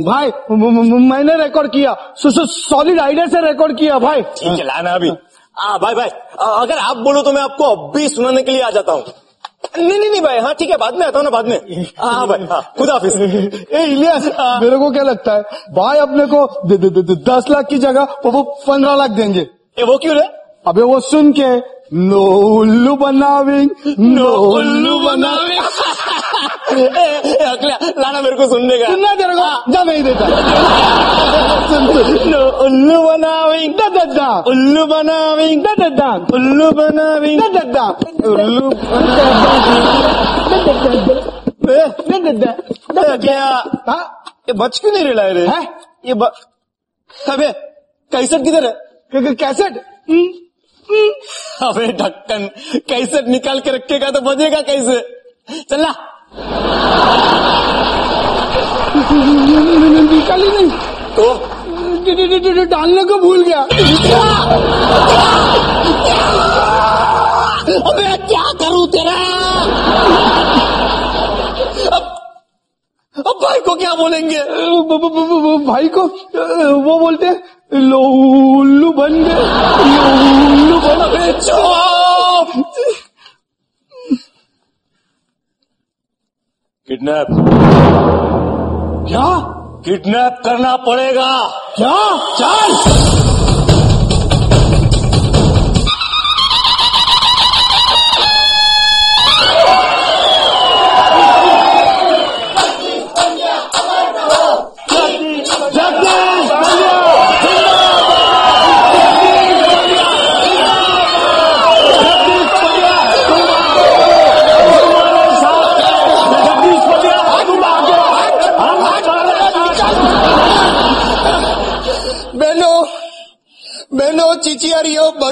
[0.05, 5.11] भाई मैंने रिकॉर्ड किया। सॉलिड आइडिया से रिकॉर्ड किया भाई। ठीक है लाना अभी।
[5.57, 6.09] हाँ। भाई भाई
[6.41, 9.05] आ, अगर आप बोलो तो मैं आपको अभी सुनाने के लिए आ जाता हूँ।
[9.79, 12.13] नहीं नहीं नहीं भाई। हाँ ठीक है बाद में आता हूँ ना बाद में। हाँ
[12.13, 13.17] हाँ भाई हाँ खुदा हाफिज।
[13.73, 14.27] ए इलियास
[14.63, 15.43] मेरे को क्या लगता है
[15.77, 19.47] भाई अपने को द- द- द- दस लाख की जगह वो- पंद्रह लाख देंगे।
[19.79, 20.29] ए वो क्यों रे?
[20.67, 21.49] अबे वो सुन के
[21.97, 22.21] नो
[22.61, 25.59] उल्लू बनाविंग नो उल्लू बनावे
[26.66, 26.84] ए,
[27.30, 30.26] ए, अगला लाना मेरे को सुनने का सुनना तेरे को जा नहीं देता
[31.72, 37.36] सुन सुन नो उल्लू बनावे दा दा दा उल्लू बनावे दा दा दा उल्लू बनावे
[37.42, 37.86] दा दा दा
[38.32, 38.98] उल्लू दा
[42.22, 42.52] दा दा
[43.02, 43.44] ए, क्या
[43.90, 44.02] हाँ
[44.50, 45.68] ये बच क्यों नहीं रहा है रे हैं?
[46.06, 46.32] ये ब...
[47.34, 47.48] अबे
[48.12, 48.72] कैसेट किधर है
[49.12, 49.74] कै- कै- कैसेट
[51.68, 52.48] अबे ढक्कन
[52.90, 55.00] कैसेट निकाल के रखेगा तो बजेगा कैसे
[55.70, 55.92] चलना
[59.14, 60.70] निकाली नहीं
[61.16, 61.26] तो
[62.06, 63.62] ड- ड- ड- ड- डालने को भूल गया
[67.90, 69.16] अबे क्या करूं तेरा
[73.16, 76.04] अब भाई को क्या बोलेंगे ब- ब- ब- ब- भाई को
[76.86, 77.38] वो बोलते हैं,
[77.90, 78.00] लो
[78.60, 79.42] उल्लू बन गए
[79.92, 80.06] लो
[80.46, 81.32] उल्लू बन गए
[86.88, 87.28] किडनैप
[89.08, 89.28] क्या
[89.86, 91.30] किडनैप करना पड़ेगा
[91.78, 91.96] क्या
[92.38, 93.25] चल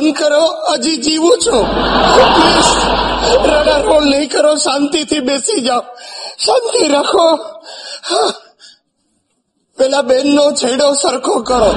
[0.04, 1.66] બંધ કરો, હજી જીવું છું.
[3.42, 5.80] પ્લીઝ નહીં કરો, શાંતિથી બેસી જાઓ.
[6.38, 7.36] શાંતિ રાખો.
[9.78, 11.74] પેલા બેનનો છેડો સરખો કરો.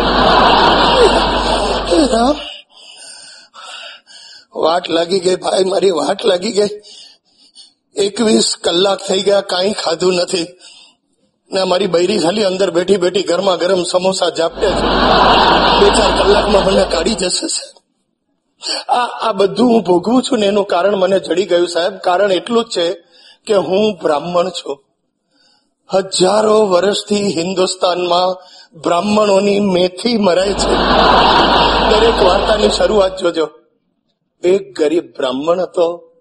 [4.61, 6.81] વાટ લાગી ગઈ ભાઈ, મારી વાટ લાગી ગઈ.
[7.95, 10.47] એકવીસ કલાક થઈ ગયા, કાંઈ ખાધું નથી.
[11.51, 14.67] ને, મારી બૈરી ખાલી અંદર બેઠી બેઠી ગરમા ગરમ સમોસા જાપટે
[15.79, 17.76] બે ચાર કલાકમાં મને કાઢી જશે.
[18.89, 21.97] આ આ બધું હું ભોગવું છું ને એનું કારણ મને જડી ગયું સાહેબ.
[21.97, 22.93] કારણ એટલું જ છે
[23.47, 24.83] કે હું બ્રાહ્મણ છું.
[25.93, 28.35] હજારો વર્ષથી હિન્દુસ્તાનમાં
[28.79, 30.75] બ્રાહ્મણોની મેથી મરાય છે.
[31.89, 33.49] દરેક વાર્તાની શરૂઆત જોજો.
[34.43, 36.11] એક ગરીબ બ્રાહ્મણ હતો.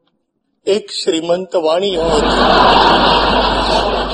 [0.66, 2.20] એક શ્રીમંત વાણી હતો.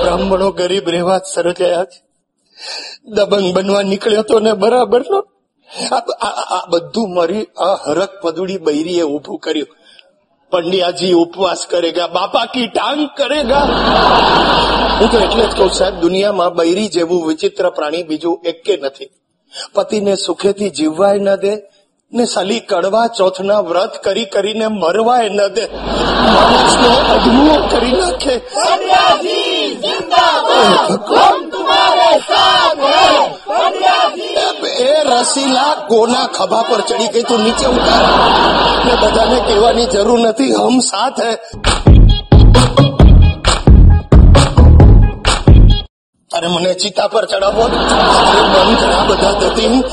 [0.03, 2.05] બ્રાહ્મણો ગરીબ રહેવા જ સર્જાયા છે.
[3.05, 5.27] દબંગ બનવા નીકળ્યો તો ને બરાબર નો?
[6.21, 9.69] આ બધું મારી આ હરક પદુડી બૈરીએ ઉભું કર્યું.
[10.51, 13.65] પંડ્યાજી ઉપવાસ કરેગા બાપા કી ટાંગ કરેગા.
[15.01, 19.11] હું તો એટલે જ કહું સાહેબ દુનિયામાં બૈરી જેવું વિચિત્ર પ્રાણી બીજું એકે નથી.
[19.75, 21.53] પતિને સુખેથી જીવવાય ન દે
[22.13, 25.67] ને સાલી કડવા ચોથના વ્રત કરી કરીને મરવાય ન દે.
[26.35, 28.35] માણસને અજમુઓ કરી નાખે.
[34.81, 38.03] એ રસીલા કોના ખભા પર ચડી ગઈ તું નીચે ઉતાર.
[38.85, 41.21] ને બધાને કહેવાની જરૂર નથી, હમ સાથ.
[41.21, 41.35] હે
[46.37, 47.69] અરે મને ચિતા પર ચડાવો.
[48.49, 49.85] બંધ બધા થતી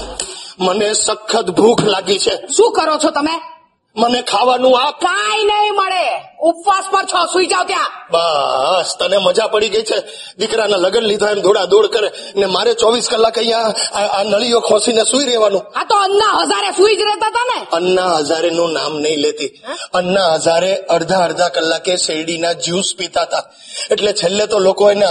[0.59, 2.47] મને સખત ભૂખ લાગી છે.
[2.57, 3.58] શું કરો છો તમે?
[3.97, 6.35] મને ખાવાનું આ કાંઈ નહીં મળે.
[6.39, 7.91] ઉપવાસ પર છો સુઈ જાવ ત્યાં.
[8.11, 9.99] બસ તને મજા પડી ગઈ છે.
[10.37, 13.57] દીકરાના લગ્ન લીધા એમ દોડા દોડ કરે ને મારે ચોવીસ કલાક અહીંયા
[13.93, 15.79] આ- નળીઓ ખોસીને સુઈ રહેવાનું.
[15.79, 17.67] આ તો અન્ના હજારે સુઈ જ રહેતા હતા ને.
[17.71, 19.61] અન્ના હજારે નું નામ નહીં લેતી.
[19.93, 23.43] અન્ના હજારે અડધા અડધા કલાકે શેરડીના જ્યુસ પીતા હતા.
[23.91, 25.05] એટલે છેલ્લે તો લોકો એને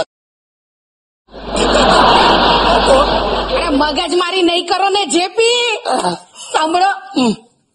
[3.69, 5.77] મગજ મારી નહીં કરો ને જેપી.
[6.53, 7.19] સાંભળો.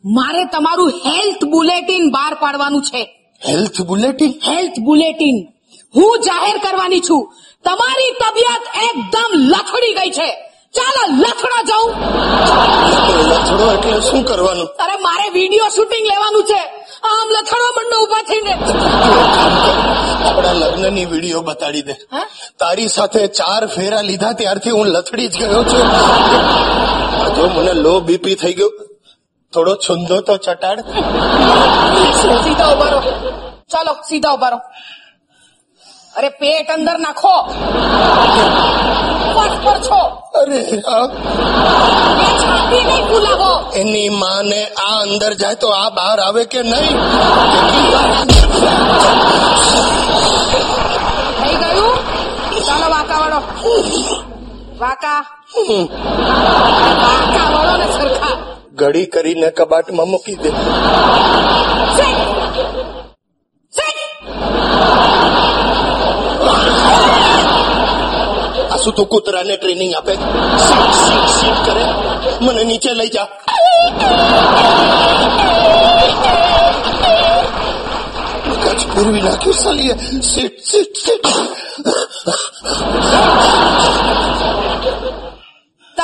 [0.05, 3.31] મારે તમારું હેલ્થ બુલેટિન બહાર પાડવાનું છે.
[3.49, 4.31] Health bulletin?
[4.31, 5.45] Health bulletin.
[5.97, 7.33] હું જાહેર કરવાની છું.
[7.65, 10.35] તમારી તબિયત એકદમ લથડી ગઈ છે.
[10.75, 11.91] ચાલો લથડો જાઉં.
[13.31, 14.67] લથડો એટલે શું કરવાનું?
[14.67, 16.61] અરે મારે વીડિયો શૂટિંગ લેવાનું છે.
[17.03, 18.53] આમ લથડો મંડો ઊભા થઈને.
[20.25, 21.93] આપણા લગ્નની વીડિયો બતાડી દે.
[21.93, 22.27] હા?
[22.59, 25.83] તારી સાથે ચાર ફેરા લીધા ત્યારથી હું લથડી જ ગયો છું.
[27.37, 28.71] જો મને લો બીપી થઈ ગયો
[29.55, 30.81] થોડો છુંદો તો ચટાડ.
[30.81, 33.01] સીધા ઊભા રહો.
[33.73, 34.59] ચાલો સીધા ઊભા રહો.
[36.17, 37.43] અરે પેટ અંદર નાખો.
[39.65, 40.01] પર છો.
[40.41, 40.83] અરે
[42.37, 47.01] છાતી નહીં ફૂલાવો એની માને આ અંદર જાય તો આ બહાર આવે કે નહીં?
[51.43, 51.95] થઈ ગયું?
[52.67, 53.41] ચાલો વાકા વળો.
[54.79, 55.27] વાંકા.
[57.01, 58.44] વાંકા વળો ને સરખા.
[58.75, 60.51] ઘડી કરીને કબાટમાં મૂકી દે.
[68.85, 70.15] શું તું કૂતરાને ટ્રેનિંગ આપે?
[71.67, 71.85] કરે?
[72.41, 73.27] મને નીચે લઈ જા.
[78.95, 79.95] પૂરવી નાખ્યું, સાલીએ.
[80.21, 81.27] સીટ સીટ સીટ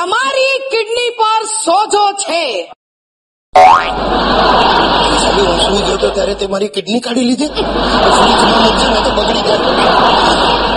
[0.01, 2.43] તમારી કિડની પર સોજો છે.
[6.13, 7.47] ત્યારે તે મારી કિડની કાઢી લીધી.
[7.47, 10.70] તો બગડી અરે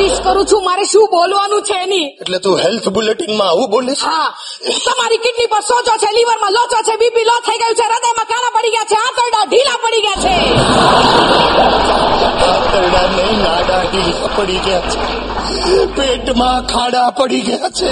[0.00, 2.06] પ્રેક્ટિસ કરું છું મારે શું બોલવાનું છે એની?
[2.22, 4.02] એટલે તું હેલ્થ બુલેટિનમાં આવું બોલીશ?
[4.10, 4.28] હા
[4.86, 8.52] તમારી કિડની પર સોજો છે લીવરમાં લોચો છે બીપી લો થઈ ગયું છે હૃદયમાં કાણા
[8.56, 10.34] પડી ગયા છે આંતરડા ઢીલા પડી ગયા છે.
[12.48, 15.00] આંતરડા નહીં નાડા ઢીલા પડી ગયા છે.
[15.96, 17.90] પેટમાં ખાડા પડી ગયા છે.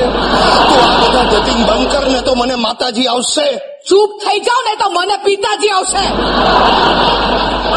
[0.71, 3.49] તો આ બધા જતીન બંધ કર ને તો મને માતાજી આવશે.
[3.89, 6.05] ચૂપ થઈ જાવ ને તો મને પિતાજી આવશે.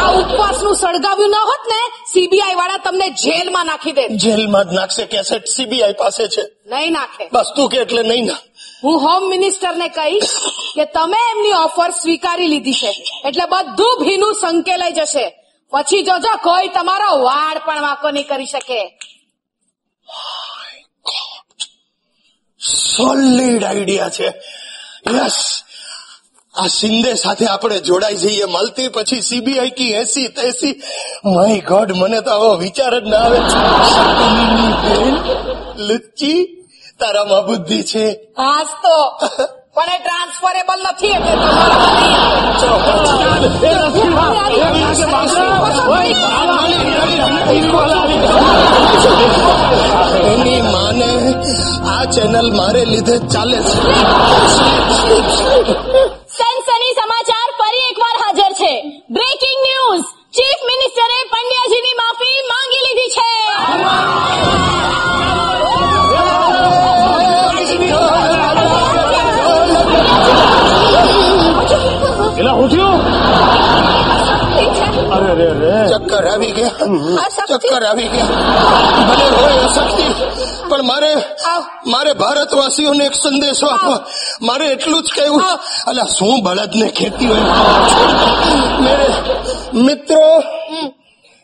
[0.02, 1.82] આ ઉપવાસનું સળગાવ્યું ન હોત ને
[2.13, 6.43] સીબીઆઈ વાળા તમને જેલમાં નાખી દે જેલમાં જ નાખશે કેસેટ સીબીઆઈ પાસે છે.
[6.65, 7.30] નહીં નાખે.
[7.34, 8.39] બસ તું કે એટલે નહીં ના.
[8.84, 10.32] હું હોમ મિનિસ્ટર ને કહીશ
[10.76, 12.91] કે તમે એમની ઓફર સ્વીકારી લીધી છે.
[13.26, 15.26] એટલે બધું ભીનું સંકેલાઈ જશે.
[15.71, 19.00] પછી જોજો કોઈ તમારો વાળ પણ વાંકો નહીં કરી શકે.
[22.95, 24.28] સોલિડ આઈડિયા છે.
[25.17, 25.63] યસ
[26.56, 28.46] આ શિંદે સાથે આપણે જોડાઈ જઈએ.
[28.46, 30.82] મળતી પછી સીબીઆઈ કી એસી તેસી.
[31.26, 33.40] માય ગોડ મને તો આવો વિચાર જ ના આવે.
[35.78, 36.40] લુચ્ચી
[37.00, 38.06] તારામાં બુદ્ધિ છે.
[38.38, 38.98] આજ તો.
[39.76, 41.12] પણ એ ટ્રાન્સફરેબલ નથી
[50.32, 51.10] એની માને
[51.92, 53.80] આ ચેનલ મારે લીધે ચાલે છે.
[59.15, 63.30] બ્રેકિંગ ન્યૂઝ ચીફ મિનિસ્ટરે પંડ્યાજીની માફી માંગી લીધી છે.
[72.39, 72.67] એલા હું
[75.11, 78.31] અરે અરે અરે ચક્કર આવી ગયા ચક્કર આવી ગયા
[79.09, 80.07] ભલે હોય શક્તિ
[80.68, 81.12] પણ મારે
[81.87, 83.94] મારે ભારતવાસીઓને એક સંદેશો આપવો
[84.42, 85.42] મારે એટલું જ કહેવું
[85.87, 87.46] અલા શું બળદને ખેતી હોય
[88.81, 89.09] મેરે
[89.81, 90.22] મિત્રો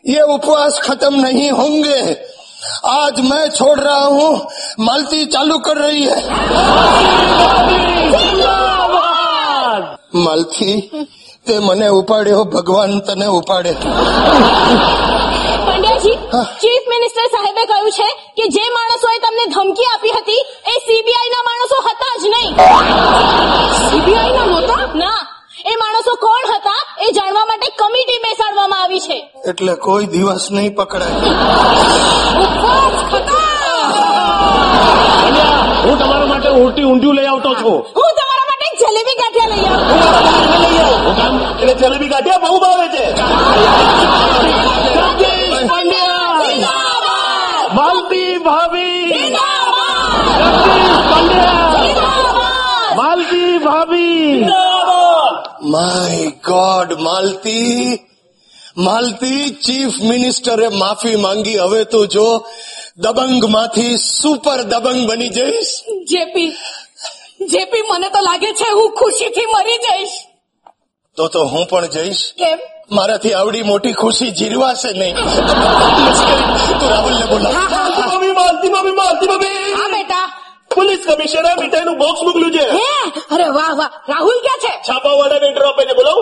[0.05, 1.99] ये उपवास खत्म नहीं होंगे
[2.87, 4.31] आज मैं छोड़ रहा हूँ
[4.81, 6.19] मालती चालू कर रही है
[10.17, 10.75] માલથી
[11.48, 13.72] તે મને ઉપાડ્યો ભગવાન તને ઉપાડે.
[15.66, 16.16] પંડ્યાજી
[16.62, 18.08] ચીફ મિનિસ્ટર સાહેબે કહ્યું છે
[18.38, 22.52] કે જે માણસોએ તમને ધમકી આપી હતી એ સીબીઆઈ ના માણસો હતા જ નહીં.
[23.88, 24.84] સીબીઆઈ ના નહોતા?
[25.02, 25.20] ના.
[25.70, 29.18] એ માણસો કોણ હતા એ જાણવા માટે કમિટી બેસાડવામાં આવી છે.
[29.50, 31.16] એટલે કોઈ દિવસ નહીં પકડાય.
[35.84, 37.78] હું તમારા માટે ઉલટી ઊંધિયું લઈ આવતો છું.
[37.98, 38.10] હું
[38.88, 41.60] જલેબી ગાંઠિયા લઈ આવું.
[41.60, 43.04] એટલે જલેબી ગાંઠિયા બહુ ભાવે છે!
[47.74, 49.36] માલતી ભાભી!
[52.96, 54.46] માલતી ભાભી.
[55.62, 57.98] My God Malti.
[58.76, 61.58] Malti chief મિનિસ્ટરે માફી માંગી.
[61.58, 62.46] હવે તું જો
[62.96, 65.82] દબંગમાંથી સુપર દબંગ બની જઈશ.
[66.08, 66.52] જેપી.
[67.40, 70.16] જેપી મને તો લાગે છે હું ખુશીથી મરી જઈશ
[71.16, 72.58] તો તો હું પણ જઈશ કેમ
[72.90, 78.08] મારાથી આવડી મોટી ખુશી જીરવાશે નહીં તું રાહુલને બોલા હા, હા, હા.
[78.12, 80.26] Mummy Malti mummy Malti mummy હા બેટા
[80.78, 82.64] પોલીસ કમિશનર મીઠાઈનું બોક્સ મોકલ્યું છે.
[82.70, 82.92] હે?
[83.34, 83.90] અરે વાહ વાહ.
[84.08, 84.72] રાહુલ ક્યાં છે?
[84.88, 86.12] છાપાવાળાને ઇન્ટરવ્યુ આપે છે બોલો.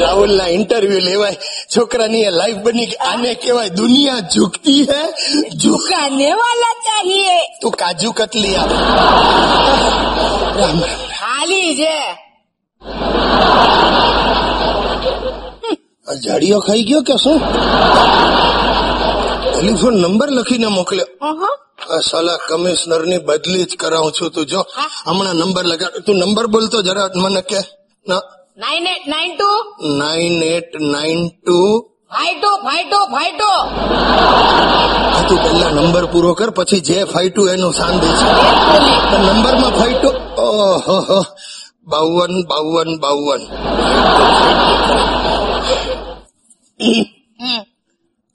[0.00, 1.36] રાહુલ ના ઇન્ટરવ્યુ લેવાય.
[1.76, 5.02] છોકરાની એ લાઈફ બની આને કેવાય દુનિયા ઝુકતી હે.
[5.56, 7.38] ઝુકાને વાલા ચાહીએ.
[7.62, 8.70] તું કાજુ કતલી આપ
[11.18, 11.96] ખાલી છે.
[16.20, 17.40] જડિયો ખાઈ ગયો કે શું?
[19.58, 21.08] ટેલિફોન નંબર લખીને મોકલ્યો.
[22.08, 24.60] સાલા કમિશનરની બદલી જ કરાવું છું તું જો.
[25.06, 25.94] હમણાં નંબર લગાડ.
[26.06, 27.60] તું નંબર બોલતો જરા મને કે.
[28.62, 29.50] Nine eight nine two.
[30.00, 31.58] Nine eight nine two.
[32.14, 33.50] ફાઈટો ફાઈટો ફાઈટો
[35.28, 38.22] તું પહેલા નંબર પૂરો કર પછી જે ફાઈટું એનું સાન દઈશ
[39.26, 40.10] નંબરમાં ફાઈટો
[40.44, 41.18] ઓહો
[41.92, 43.42] બાવન બાવન બાવન.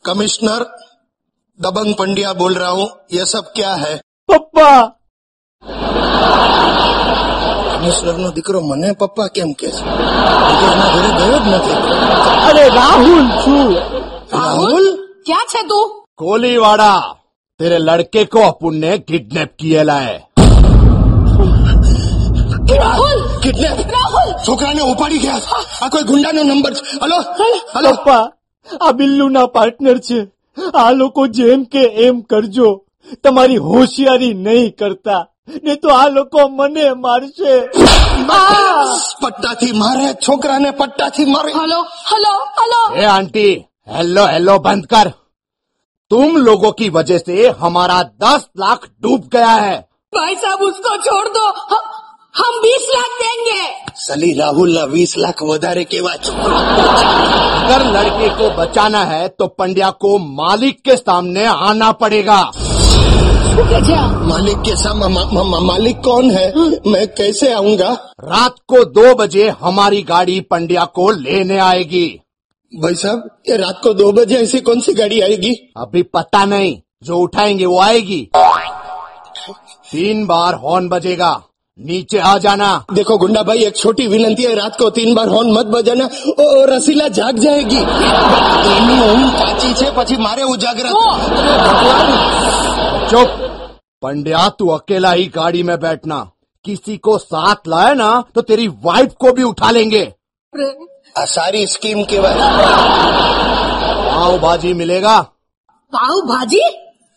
[0.05, 0.61] કમિશનર
[1.58, 3.94] दबंग पंड्या बोल रहा हूँ ये सब क्या है
[4.28, 4.68] પપ્પા
[7.72, 9.82] કમિશનર નો દીકરો મને પપ્પા કેમ કે છે
[10.50, 11.78] હજી એના ઘરે ગયો જ નથી
[12.48, 13.68] અરે રાહુલ છું
[14.34, 14.86] રાહુલ
[15.24, 15.86] ક્યાં છે તું
[16.20, 16.92] कोलीवाड़ा
[17.60, 20.16] तेरे लड़के को अपुन ने किडनैप किया है
[22.78, 27.18] રાહુલ કિડનેપ રાહુલ છોકરાને ઉપાડી ગયા આ કોઈ ગુંડાનો નંબર છે હલો
[27.74, 28.24] હલો પપ્પા
[28.80, 30.18] આ બિલ્લુના પાર્ટનર છે
[30.76, 32.68] આ લોકો જેમ કે એમ કરજો
[33.22, 35.22] તમારી હોશિયારી નહીં કરતા
[35.64, 37.54] ને તો આ લોકો મને મારશે
[39.20, 43.48] પટ્ટાથી મારે છોકરાને પટ્ટાથી મારે હલો હલો હલો ए आंटी
[43.90, 45.12] हेलो हेलो बंद कर
[46.10, 49.76] तुम लोगों की वजह से हमारा दस लाख डूब गया है
[50.12, 51.46] भाई साहब उसको छोड़ दो
[52.34, 53.60] हम हम बीस लाख देंगे
[54.02, 56.58] સલી રાહુલના વીસ લાખ વધારે કેવા છોકરો
[57.60, 60.10] अगर लड़के को बचाना है तो पंड्या को
[60.40, 62.38] मालिक के सामने आना पड़ेगा
[63.48, 64.06] શું કે છે આ?
[64.30, 66.46] मालिक के सामने मा, मा, मा, मालिक कौन है
[66.86, 67.90] मैं कैसे आऊंगा
[68.26, 72.06] रात को दो बजे हमारी गाड़ी पंड्या को लेने आएगी
[72.72, 75.52] भाई साहब ये रात को दो बजे ऐसी कौन सी गाड़ी आएगी
[75.84, 76.72] अभी पता नहीं
[77.04, 78.20] जो उठाएंगे वो आएगी
[79.92, 81.32] तीन बार हॉर्न बजेगा
[81.79, 85.51] नीचे आ जाना। देखो गुंडा भाई एक छोटी विनती है रात को तीन बार हॉर्न
[85.51, 89.87] मत बजाना ओ, ओ रसीला जाग जाएगी। चाची ઊંઘ કાચી છે
[93.09, 93.29] चुप।
[94.01, 96.19] पंड्या तू अकेला ही गाड़ी में बैठना।
[96.65, 100.03] किसी को साथ लाए ना तो तेरी वाइफ को भी उठा लेंगे।
[101.17, 102.35] सारी स्कीम के કેવાય
[104.05, 105.17] पाव भाजी मिलेगा।
[105.93, 106.61] पाव भाजी?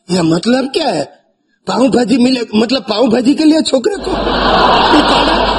[0.08, 1.04] ये मतलब क्या है?
[1.67, 4.11] पाव भाजी मिले मतलब पाव भाजी के लिए छोकरे को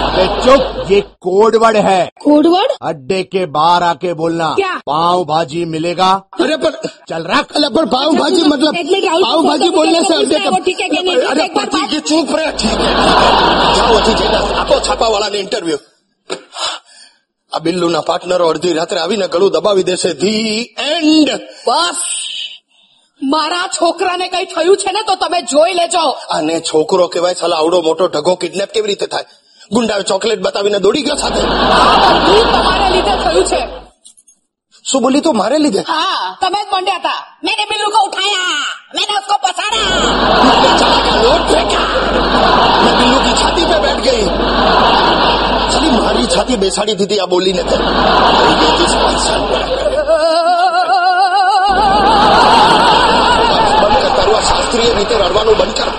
[0.07, 4.73] अबे चुप ये कोड वर्ड है कोडवर्ड अड्डे के बाहर आके बोलना क्या?
[4.87, 6.09] पाव भाजी मिलेगा
[6.41, 6.73] अरे पर
[7.09, 10.09] चल रख अरे पर पाव भाजी मतलब एक मिनट राहुल, पाव भाजी तो बोलने से
[10.09, 11.17] तो अड्डे वो ठीक है कि नहीं?
[11.29, 12.91] अरे एक बार पति बात- की चुप रहे ठीक है
[13.77, 15.79] જાઓ હજી જઈને આપો છાપા વાળાને ઇન્ટરવ્યુ
[17.53, 20.37] આ બિલ્લુના પાર્ટનરો અડધી રાત્રે આવીને ગળું દબાવી દેશે ધી
[20.91, 21.29] એન્ડ
[21.67, 22.03] બસ
[23.21, 27.79] મારા છોકરાને કઈ થયું છે ને તો તમે જોઈ લેજો આને છોકરો કહેવાય સાલા આવડો
[27.83, 29.27] મોટો ઢગો કિડનેપ કેવી રીતે થાય
[29.71, 33.61] ગુંડાએ ચોકલેટ બતાવીને દોડી ગયો સાથે આ બધું તમારે લીધે થયું છે
[34.85, 37.15] શું બોલી તો મારે લીધે हाँ તમે જ મંડ્યા था
[37.47, 38.43] मैंने बिल्लू को उठाया
[38.97, 39.83] मैंने उसको पसारा
[40.49, 41.83] मैंने चला के नोट फेंका
[42.83, 44.23] मैं बिल्लू की छाती पे बैठ गई
[45.73, 47.63] चली मारी छाती बेसाड़ी दीदी आ बोली ने
[54.68, 55.90] શાસ્ત્રીય રીતે રડવાનું બંધ કર.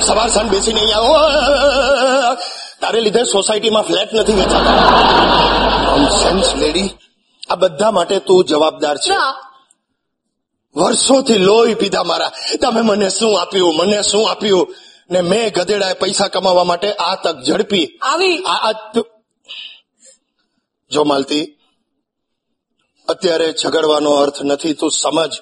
[0.00, 1.14] સવાર સાંજ બેસી નહીં આવો
[2.80, 4.74] તારે લીધે સોસાયટીમાં ફ્લેટ નથી વેચાતા.
[6.22, 6.88] સેન્સ લેડી
[7.50, 9.14] આ બધા માટે તું જવાબદાર છે.
[10.76, 12.32] વર્ષોથી લોહી પીધા મારા.
[12.60, 13.76] તમે મને શું આપ્યું?
[13.76, 14.74] મને શું આપ્યું?
[15.10, 17.86] ને મેં ગધેડાએ પૈસા કમાવા માટે આ તક ઝડપી.
[18.02, 18.42] આવી.
[20.90, 21.42] જો માલતી
[23.08, 25.32] અત્યારે ઝઘડવાનો અર્થ નથી તું સમજ.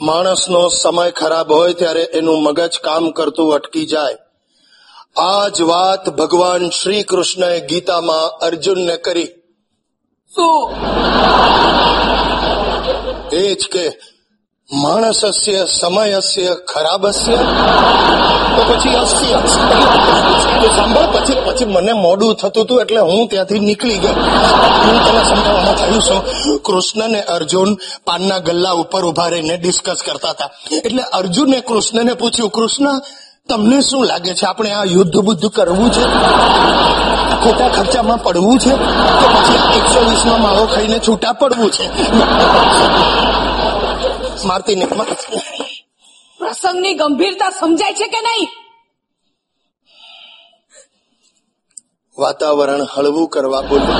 [0.00, 4.16] માણસનો સમય ખરાબ હોય ત્યારે એનું મગજ કામ કરતું અટકી જાય.
[5.16, 9.28] આ જ વાત ભગવાન શ્રી કૃષ્ણએ ગીતામાં અર્જુનને કરી.
[13.32, 13.88] એ જ કે
[14.72, 17.36] માણસસ્ય, સમયસ્ય, ખરાબસ્ય?
[18.56, 19.38] તો પછી અસ્ય
[20.76, 24.12] સાંભળ, પછી પછી મને મોડું થતું હતું એટલે હું ત્યાંથી નીકળી ગયો.
[24.12, 30.28] હું તને સમજાવવામાં થયું છું કૃષ્ણ ને અર્જુન પાનના ગલ્લા ઉપર ઊભા રહીને ડિસ્કસ કરતા
[30.28, 30.50] હતા.
[30.84, 33.00] એટલે અર્જુને કૃષ્ણને પૂછ્યું, કૃષ્ણ,
[33.48, 36.02] તમને શું લાગે છે આપણે આ યુદ્ધ બુદ્ધ કરવું છે?
[37.44, 38.70] ખોટા ખર્ચામાં પડવું છે?
[38.70, 41.86] કે પછી એકસો વીસમાં માળો ખાઈને છૂટા પડવું છે?
[44.44, 45.16] મારતી માર.
[46.38, 48.48] પ્રસંગની ગંભીરતા સમજાય છે કે નહીં?
[52.18, 53.94] વાતાવરણ હળવું કરવા બોલ્યું.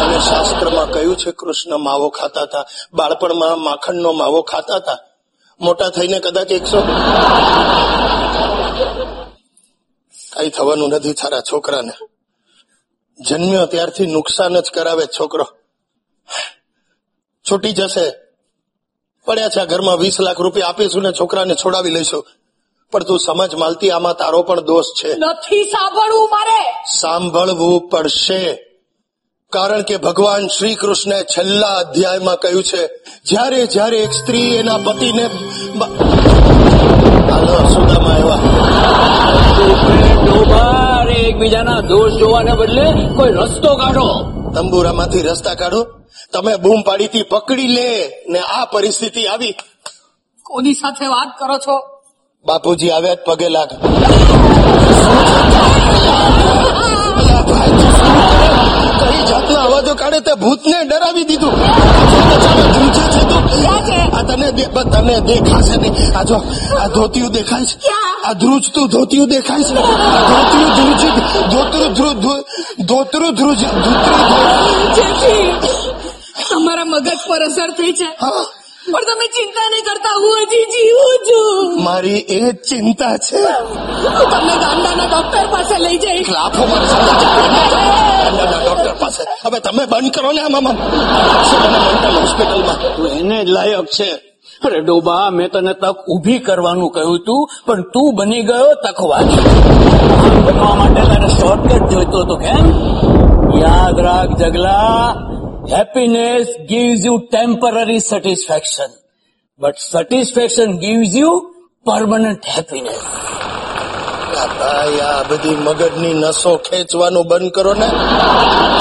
[0.00, 4.98] અને શાસ્ત્રમાં કહ્યું છે કૃષ્ણ માવો ખાતા હતા બાળપણમાં માખણનો માવો ખાતા હતા.
[5.60, 6.82] મોટા થઈને કદાચ એકસો.
[10.32, 12.06] કઈ થવાનું નથી તારા છોકરાને.
[13.28, 15.46] જન્મ્યો ત્યારથી નુકસાન જ કરાવે છોકરો.
[17.50, 18.21] છૂટી જશે.
[19.26, 22.26] પડ્યા છે ઘરમાં વીસ લાખ રૂપિયા આપીશું ને છોકરાને છોડાવી લઈશું.
[22.92, 25.14] પણ તું સમજ માલતી આમાં તારો પણ દોષ છે.
[25.18, 26.84] નથી સાંભળવું મારે.
[27.00, 28.68] સાંભળવું પડશે.
[29.52, 32.86] કારણ કે ભગવાન શ્રી કૃષ્ણે છેલ્લા અધ્યાયમાં કહ્યું છે
[33.24, 35.26] જ્યારે જ્યારે એક સ્ત્રી એના પતિને
[37.30, 38.38] હાલો સુદામા આવ્યા.
[41.12, 42.84] એકબીજાના દોષ જોવાને બદલે
[43.16, 44.30] કોઈ રસ્તો કાઢો.
[44.54, 46.01] તંબુરામાંથી રસ્તા કાઢો.
[46.32, 49.54] તમે બૂમ પાડીથી પકડી લે ને આ પરિસ્થિતિ આવી.
[50.42, 51.80] કોની સાથે વાત કરો છો?
[52.46, 53.68] બાપુજી આવ્યા જ પગે લાગ
[59.00, 61.52] કઈ જાતના અવાજો કાઢે તે ભૂતને ડરાવી દીધું.
[62.72, 63.12] ધ્રુજે
[64.22, 64.50] તને
[64.82, 66.18] તને દેખાશે નહીં.
[66.18, 66.36] આ જો
[66.80, 67.78] આ ધોતિયું દેખાય છે.
[68.24, 69.74] આ ધ્રુજતું ધોતિયું દેખાય છે.
[69.74, 71.00] ધોતિયું ધ્રુજ
[71.50, 74.20] ધોતરું ધ્રુ ધ્રુ- ધોતરું ધ્રુજ ધોતરું
[74.94, 75.91] ધ્રુજ.
[76.50, 78.08] તમારા મગજ પર અસર થઈ છે
[78.92, 81.84] પણ તમે ચિંતા નહીં કરતા હું હજી જીવું છું.
[81.84, 83.36] મારી એ ચિંતા છે.
[83.38, 86.30] હું તમને ગામડાના ડોક્ટર પાસે લઈ જઈશ.
[86.30, 86.62] લાફો
[88.64, 89.22] ડોક્ટર પાસે.
[89.44, 94.10] હવે તમે બંધ કરો ને આમાં મેન્ટલ હોસ્પિટલમાં તું એને જ લાયક છે.
[94.64, 99.42] અરે ડોબા મેં તને તક ઊભી કરવાનું કહ્યું તું પણ તું બની ગયો તકવાદી.
[100.46, 102.64] બનવા માટે તારે શોર્ટકટ જોઈતો હતો કેમ?
[103.62, 105.14] યાદ રાખ Jagla.
[105.70, 108.90] Happiness gives you temporary satisfaction
[109.58, 111.54] but satisfaction gives you
[111.84, 113.02] permanent happiness.
[114.36, 117.86] આ ભાઈ આ બધી મગજની નસો ખેંચવાનું બંધ કરો ને.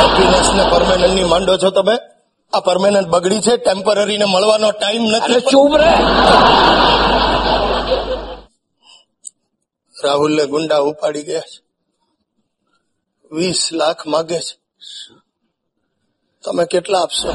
[0.02, 1.96] હેપીનેસ ને પરમેનન્ટની માંડો છો તમે.
[2.54, 5.40] આ પરમેનન્ટ બગડી છે ટેમ્પરરી ને મળવાનો ટાઈમ નથી.
[5.40, 5.94] ચૂપ રહે
[10.04, 11.64] રાહુલ ને ગુંડા ઉપાડી ગયા છે.
[13.32, 14.61] વીસ લાખ માગે છે.
[16.46, 17.32] તમે કેટલા આપશો?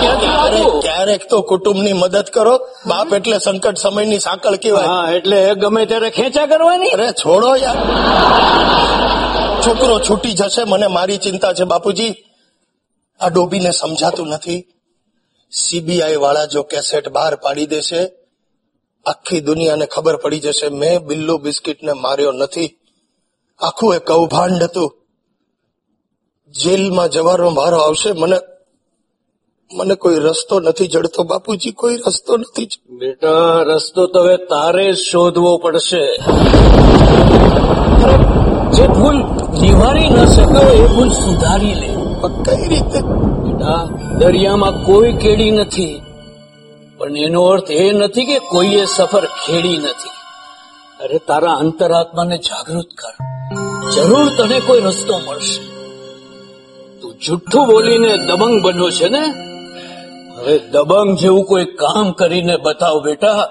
[0.00, 2.68] ક્યારેક- ક્યારેક તો કુટુંબની મદદ કરો.
[2.86, 4.86] બાપ એટલે સંકટ સમયની સાંકળ કહેવાય.
[4.86, 7.76] હા એટલે ગમે ત્યારે ખેંચા કરવાની અરે છોડો યાર.
[9.66, 12.14] છોકરો છૂટી જશે મને મારી ચિંતા છે બાપુજી.
[13.20, 14.64] આ ડોબીને સમજાતું નથી.
[15.52, 18.10] સીબીઆઈ વાળા જો કેસેટ બહાર પાડી દેશે
[19.06, 22.78] આખી દુનિયાને ખબર પડી જશે મેં બિલ્લુ બિસ્કિટને માર્યો નથી.
[23.58, 25.01] આખું એ કૌભાંડ હતું.
[26.52, 28.36] જેલમાં જવાનો મારો આવશે મને
[29.74, 31.22] મને કોઈ રસ્તો નથી જડતો.
[31.22, 36.16] બાપુજી કોઈ રસ્તો નથી બેટા રસ્તો તો હવે તારે શોધવો પડશે.
[38.70, 39.16] જે ભૂલ
[39.62, 41.88] નિવારી ન શકો એ ભૂલ સુધારી લે.
[42.44, 43.00] કઈ રીતે?
[43.00, 43.88] બેટા
[44.18, 46.02] દરિયામાં કોઈ કેડી નથી.
[46.98, 50.10] પણ એનો અર્થ એ નથી કે કોઈએ સફર ખેડી નથી.
[51.04, 53.14] અરે તારા અંતરાત્માને જાગૃત કર.
[53.90, 55.71] જરૂર તને કોઈ રસ્તો મળશે.
[57.26, 59.24] જુઠ્ઠું બોલીને દબંગ બન્યો છે ને?
[60.36, 63.48] હવે દબંગ જેવું કોઈ કામ કરીને બતાવ બેટા,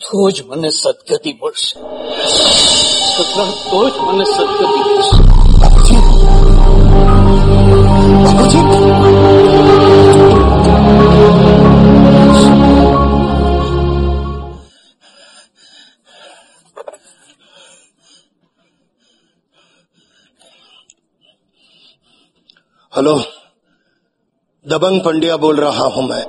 [0.00, 1.80] તો જ મને સદગતિ મળશે.
[3.70, 5.26] તો જ મને સદગતિ મળશે.
[22.95, 23.15] हेलो
[24.65, 26.23] दबंग पंड्या बोल रहा हूं मैं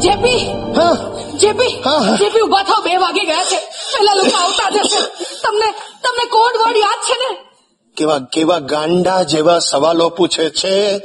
[0.00, 0.34] જેપી
[0.76, 0.94] हाँ
[1.36, 2.16] જેપી હા, હા.
[2.16, 5.00] જેપી ઉભા થાવ બે વાગી ગયા છે પેલા લોકો આવતા જશે
[5.42, 5.68] તમને
[6.04, 7.30] તમને કોડ વર્ડ યાદ છે ને
[7.99, 11.01] કેવા કેવા ગાંડા જેવા સવાલો પૂછે છે?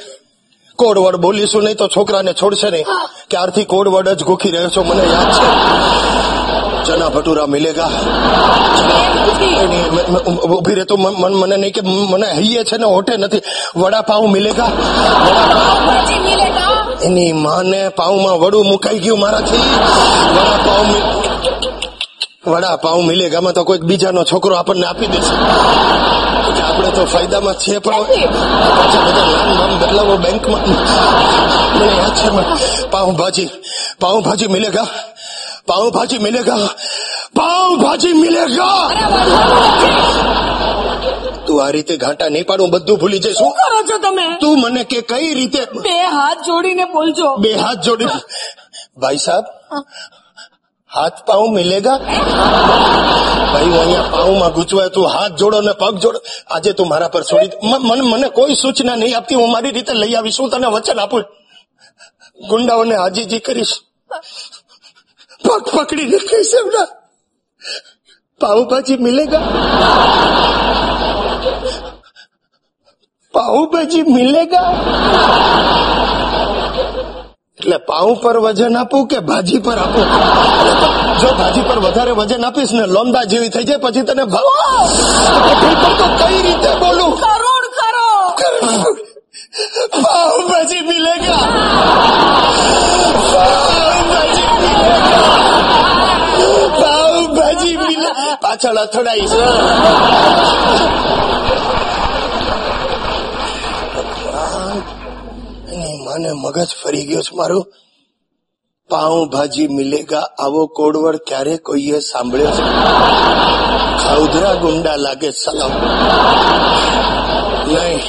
[0.76, 2.84] કોડવર્ડ બોલીશું નહીં તો છોકરાને છોડશે નહીં.
[3.30, 5.46] ક્યારથી કોડવર્ડ જ ગોખી રહ્યો છો મને યાદ છે?
[6.86, 7.90] ચના ભટુરા મિલેગા.
[10.30, 13.42] ઊભી રહેતો મન- મન- નહીં કે મને હૈયે છે ને હોટે નથી.
[13.76, 14.70] વડાપાઉં મિલેગા.
[17.02, 19.56] એની માને પાઉમાં વડું મુકાઈ ગયું મારાથી.
[19.56, 20.86] વડાપાઉં
[22.54, 25.34] વડાપાઉં મિલેગામાં તો કોઈક બીજાનો છોકરો આપણને આપી દેશે.
[26.62, 28.04] આપણે તો ફાયદામાં છીએ પણ
[28.78, 30.64] પાછા બધા નામ નામ બદલાવો બેંકમાં.
[31.76, 33.44] મને યાદ છે
[34.00, 34.88] પાઉં ભાજી મિલેગા.
[35.66, 36.68] પાઉભાજી મિલેગા.
[37.36, 38.82] પાઉભાજી મિલેગા.
[41.46, 43.50] તું આ રીતે ઘાટા નહીં પાડું બધું ભૂલી જઈશું.
[43.50, 44.26] કરો છો તમે?
[44.40, 47.36] તું મને કે કઈ રીતે બે હાથ જોડીને બોલજો.
[47.36, 48.06] બે હાથ જોડી
[49.00, 49.44] ભાઈ સાહેબ
[50.94, 51.98] હાથ પાઉં મિલેગા?
[53.52, 56.20] ભાઈ અહીંયા પાઉમાં ગૂંચવાય તું હાથ જોડો ને પગ જોડો.
[56.50, 59.34] આજે તું મારા પર છોડી મ- મને મને કોઈ સૂચના નહીં આપતી.
[59.34, 60.40] હું મારી રીતે લઈ આવીશ.
[60.40, 61.24] હું તને વચન આપું.
[62.48, 63.72] ગુંડાઓને હાજીજી કરીશ.
[65.44, 66.86] પગ પકડીને કહીશ એમના.
[68.40, 69.38] પાઉભાજી મિલેગા.
[73.32, 74.74] પાઉભાજી મિલેગા.
[77.64, 80.06] એટલે પાઉં પર વજન આપું કે ભાજી પર આપું?
[81.20, 84.48] જો ભાજી પર વધારે વજન આપીશ ને લોંદા જેવી થઈ જાય પછી તને ભાવ
[85.98, 87.12] તો કઈ રીતે બોલું?
[87.16, 88.38] કરોડ કરોડ
[90.02, 91.44] પાઉં ભાજી મિલેગા!
[96.80, 98.10] પાઉં ભાજી મિલે
[98.42, 99.36] પાછળ અથડાઈશ.
[106.14, 107.72] માને મગજ ફરી ગયો છે મારું.
[108.90, 112.62] પાઉંભાજી મિલેગા, આવો કોડવડ ક્યારે કોઈએ સાંભળ્યો છે?
[114.04, 115.72] ખાઉધરા ગુંડા લાગે સલામ
[117.68, 118.00] નહીં,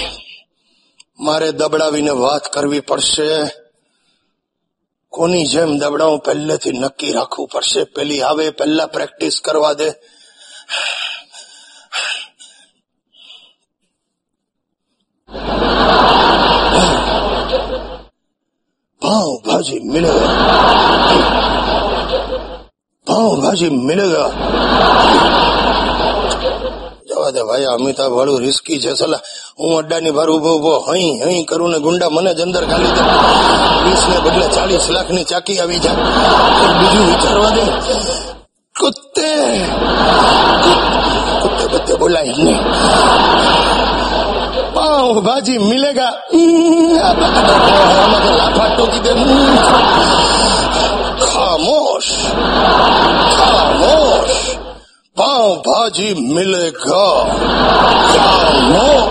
[1.20, 3.30] મારે દબડાવીને વાત કરવી પડશે.
[5.10, 7.84] કોની જેમ દબડાવું પહેલેથી નક્કી રાખવું પડશે.
[7.84, 9.89] પેલી આવે, પહેલા પ્રેક્ટિસ કરવા દે.
[19.06, 20.34] પાવભાજી મિલેગા
[23.08, 24.30] પાવભાજી મિલેગા
[27.10, 28.93] જવા દે ભાઈ, અમિતાભ વાળું રિસ્કી છે.
[28.93, 29.20] સલા,
[29.60, 33.01] હું અડ્ડાની બહાર ઊભો ઊભો હઈ હઈ કરું ને ગુંડા મને જ અંદર ખાલી દે.
[33.89, 35.95] વીસ ને બદલે ચાલીસ લાખની ચાકી આવી જાય.
[36.80, 37.62] બીજું વિચારવા દે.
[38.80, 39.58] કુત્તે.
[41.41, 42.58] કુત્તે બધે બોલાય નહીં.
[45.06, 46.14] પાવ ભાજી મિલેગા
[48.38, 49.12] લાફા ટોકી દે
[51.26, 52.12] ખામોશ
[53.38, 54.38] ખામોશ
[55.18, 57.18] પાવ ભાજી મિલેગા
[58.14, 59.10] ખામોશ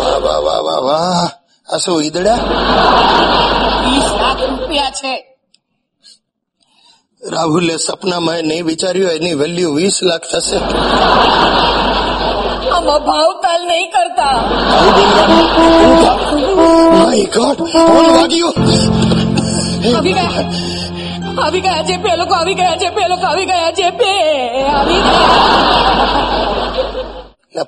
[0.00, 1.28] વાહ વાહ વાહ વાહ વાહ
[1.68, 2.38] આ શું ઈદડા?
[3.84, 5.12] વીસ લાખ રૂપિયા છે.
[7.22, 10.58] રાહુલે સપનામાં એ નહીં વિચાર્યું એની વેલ્યુ વીસ લાખ થશે.
[12.76, 14.42] આમાં ભાવતાલ નહીં કરતા.
[16.94, 18.52] માય ગોડ કોણ વાગ્યો.
[19.96, 20.44] આવી ગયા.
[21.44, 24.04] આવી ગયા છે પેલો લોકો આવી ગયા છે પે લોકો આવી ગયા છે પે.
[24.62, 25.26] આવી ગયા.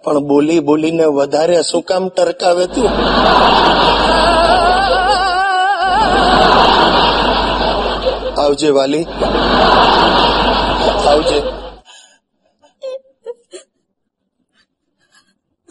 [0.04, 2.90] પણ બોલી બોલીને વધારે શું કામ ટરકાવે તું?
[8.40, 9.06] આવજે વાલી.
[11.08, 11.57] આવજે.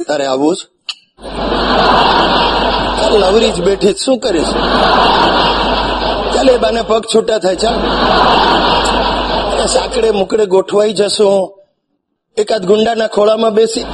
[0.07, 0.65] તારે આવું છે
[3.17, 4.51] લવરી જ બેઠી શું કરીશ?
[6.33, 7.77] ચાલે બાને પગ છૂટા થાય, ચાલ.
[9.67, 11.29] સાકડે મુકડે ગોઠવાઈ જશો
[12.37, 13.85] એકાદ ગુંડાના ખોળામાં બેસી.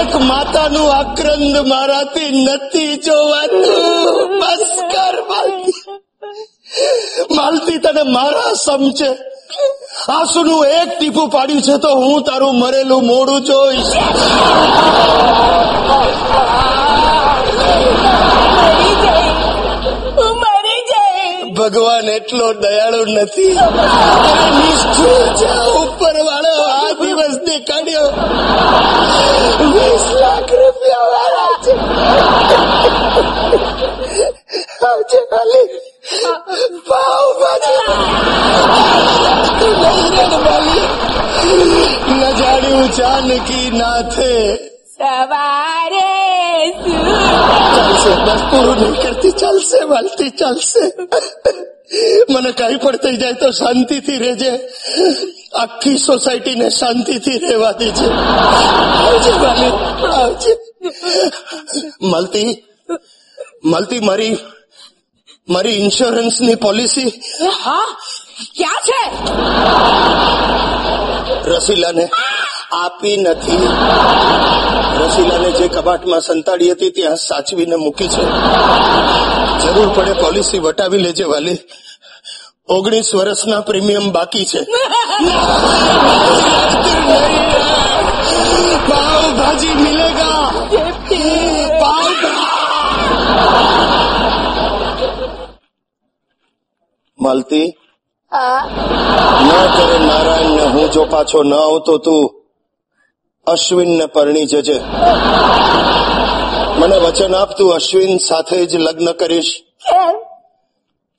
[0.00, 4.38] એક માતાનું આક્રંદ મારાથી નથી જોવાતું.
[4.40, 5.16] બસ કર
[7.36, 9.16] માલતી તને મારા સમજે
[10.08, 13.92] આંસુનું એક ટીપું પાડ્યું છે તો હું તારું મરેલું મોડું જોઈશ.
[21.58, 23.52] ભગવાન એટલો દયાળુ નથી.
[24.58, 25.50] નિષ્ઠુર છે.
[25.78, 28.06] ઉપર વાળો આ દિવસ ને કાઢ્યો.
[29.70, 31.72] વીસ લાખ રૂપિયા વાળા છે.
[34.86, 36.26] આવજે વાલી નહીં
[42.18, 44.32] ન જાણ્યું જાનકી નાથે
[44.96, 46.10] સવારે
[47.74, 50.84] ચાલશે બસ પૂરું નહીં કરતી ચાલશે વાલતી ચાલશે
[52.30, 54.52] મને કઈ પણ થઈ જાય તો શાંતિથી રહેજે.
[55.54, 58.06] આખી સોસાયટીને શાંતિથી રહેવા દેજે.
[59.06, 59.72] આવજે વાલી
[60.12, 60.52] આવજે.
[62.02, 62.50] મળતી
[63.64, 64.38] મળતી મારી
[65.50, 67.08] મારી ઇન્સ્યોરન્સની પોલિસી.
[67.64, 67.96] હા?
[68.56, 69.16] ક્યાં છે?
[71.50, 72.08] રસીલાને
[72.72, 73.68] આપી નથી.
[75.00, 78.22] રસીલાને જે કબાટમાં સંતાડી હતી ત્યાં સાચવીને મૂકી છે.
[79.64, 81.58] જરૂર પડે પોલિસી વટાવી લેજે વાલી.
[82.68, 84.58] ઓગણીસ વર્ષના પ્રીમિયમ બાકી છે.
[88.88, 90.52] ભાવ ભાજી મિલેગા
[97.20, 97.76] માલતી?
[98.32, 102.44] ના કરે નારાયણ ને હું જો પાછો ન આવતો તું
[103.46, 104.80] અશ્વિન ને પરણી જજે.
[106.78, 109.52] મને વચન આપ તું અશ્વિન સાથે જ લગ્ન કરીશ.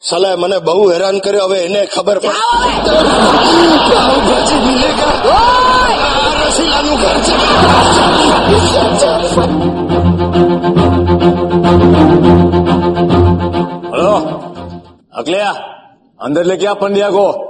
[0.09, 2.29] સલાહ મને બહુ હેરાન કર્યો હવે એને ખબર પડે.
[3.89, 5.11] પાવભાજી મિલેગા
[16.23, 17.47] अंदर लेके आ पंडिया को।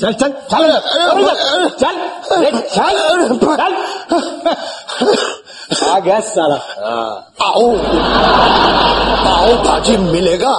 [0.00, 2.96] चल चल चल चल चल चल
[5.86, 7.68] आ गया सारा। हाँ। आओ।
[9.32, 10.54] आओ भाजी मिलेगा।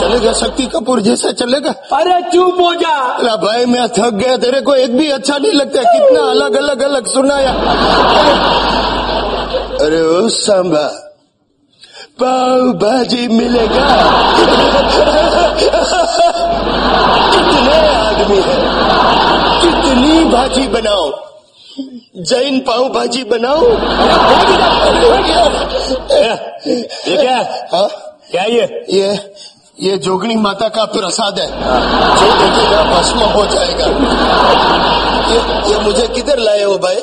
[0.00, 4.60] चलेगा शक्ति कपूर जैसा चलेगा अरे चुप हो जा। अरे भाई मैं थक गया तेरे
[4.60, 7.52] को एक भी अच्छा नहीं लगता। कितना अलग अलग अलग सुनाया।
[9.84, 10.28] अरे ओ
[12.20, 13.84] पाव भाजी मिलेगा।
[17.30, 18.56] कितने आदमी है?
[19.62, 21.10] कितनी भाजी बनाओ?
[22.16, 23.62] जैन पाव भाजी बनाओ?
[26.66, 27.36] ये क्या?
[27.36, 27.68] है?
[27.72, 27.88] हाँ
[28.30, 28.84] क्या ये?
[28.90, 29.34] ये
[29.82, 33.86] ये जोगनी माता का प्रसाद है। जो देखेगा भस्म हो जाएगा।
[35.32, 36.96] ये, ये मुझे किधर लाए हो भाई?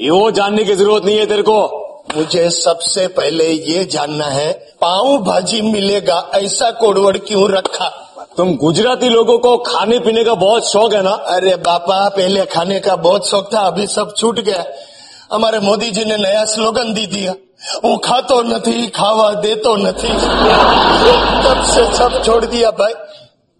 [0.00, 4.52] ये वो जानने की ज़रूरत नहीं है तेरे को। मुझे सबसे पहले ये जानना है
[4.80, 7.88] पाव भाजी मिलेगा ऐसा कोडवड़ क्यों रखा?
[8.36, 11.10] तुम गुजराती लोगों को खाने पीने का बहुत शौक है ना?
[11.10, 14.64] अरे बापा पहले खाने का बहुत शौक था अभी सब छूट गया।
[15.32, 17.32] हमारे मोदी जी ने नया स्लोगन दी दिया
[17.84, 20.14] वो खा तो नहीं खावा दे तो नहीं।
[21.44, 22.92] तब से सब छोड़ दिया भाई।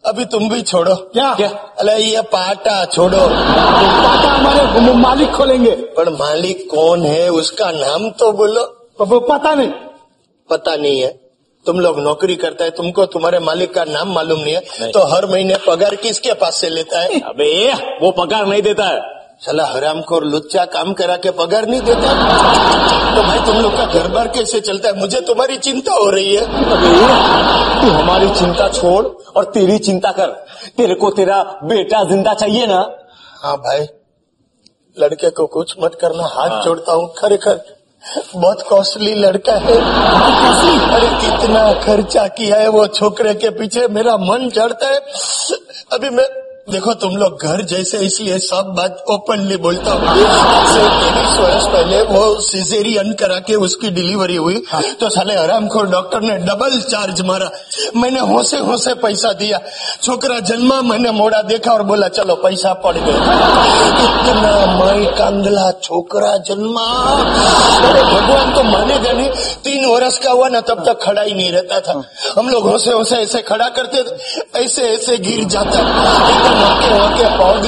[0.06, 1.34] अभी तुम भी छोड़ो। क्या?
[1.34, 1.48] क्या?
[1.48, 8.32] अरे ये पाटा छोड़ो। पाटा हमारे मालिक खोलेंगे। पर मालिक कौन है उसका नाम तो
[8.32, 9.68] बोलो। वो पता नहीं।
[10.50, 11.20] पता नहीं है।
[11.66, 15.02] तुम लोग नौकरी करता है तुमको तुम्हारे मालिक का नाम मालूम नहीं है। नहीं। तो
[15.02, 17.20] हर महीने पगार किसके पास से लेता है?
[17.20, 17.72] अबे
[18.02, 22.10] वो पगार नहीं देता है। चला हरामखोर लुच्चा काम करा के पगार नहीं देता।
[23.14, 24.98] तो भाई तुम लोग का घर बार कैसे चलता है?
[24.98, 26.44] मुझे तुम्हारी चिंता हो रही है।
[27.80, 29.04] तू हमारी चिंता छोड़
[29.36, 30.30] और तेरी चिंता कर।
[30.76, 32.78] तेरे को तेरा बेटा ज़िंदा चाहिए ना।
[33.42, 33.86] हाँ भाई
[34.96, 37.60] लड़के को कुछ मत करना। हाथ जोड़ता हूँ खरे खर
[38.36, 39.74] बहुत कॉस्टली लड़का है।
[40.90, 45.00] अरे कितना खर्चा किया है वो छोकरे के पीछे। मेरा मन चढ़ता है।
[45.92, 46.24] अभी मैं
[46.66, 52.40] देखो तुम लोग घर जैसे इसलिए सब बात ओपनली बोलता हूँ। तेईस वर्ष पहले वो
[52.40, 54.62] सिजेरियन करा के उसकी डिलीवरी हुई।
[55.00, 57.50] तो साले हरामखोर डॉक्टर ने डबल चार्ज मारा।
[57.96, 59.58] मैंने होसे होसे पैसा दिया।
[60.02, 63.16] छोकरा जन्मा मैंने मोड़ा देखा और बोला चलो पैसा पड़ गया।
[64.04, 66.86] इतना मई कांगला छोकरा जन्मा।
[67.82, 69.28] अरे भगवान तो मानेगा नहीं।
[69.64, 72.02] तीन वर्ष का हुआ ना तब तक खड़ा ही नहीं रहता था।
[72.38, 74.04] हम लोग होसे होसे ऐसे खड़ा करते
[74.62, 77.60] ऐसे ऐसे गिर जाता। वाके वाके पौध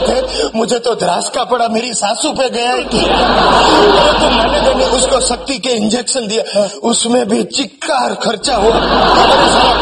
[0.55, 5.59] मुझे तो ध्रास का पड़ा मेरी सासू पे गया ही। तो मानेगा नहीं उसको शक्ति
[5.59, 8.79] के इंजेक्शन दिया उसमें भी चिक्कार खर्चा हुआ।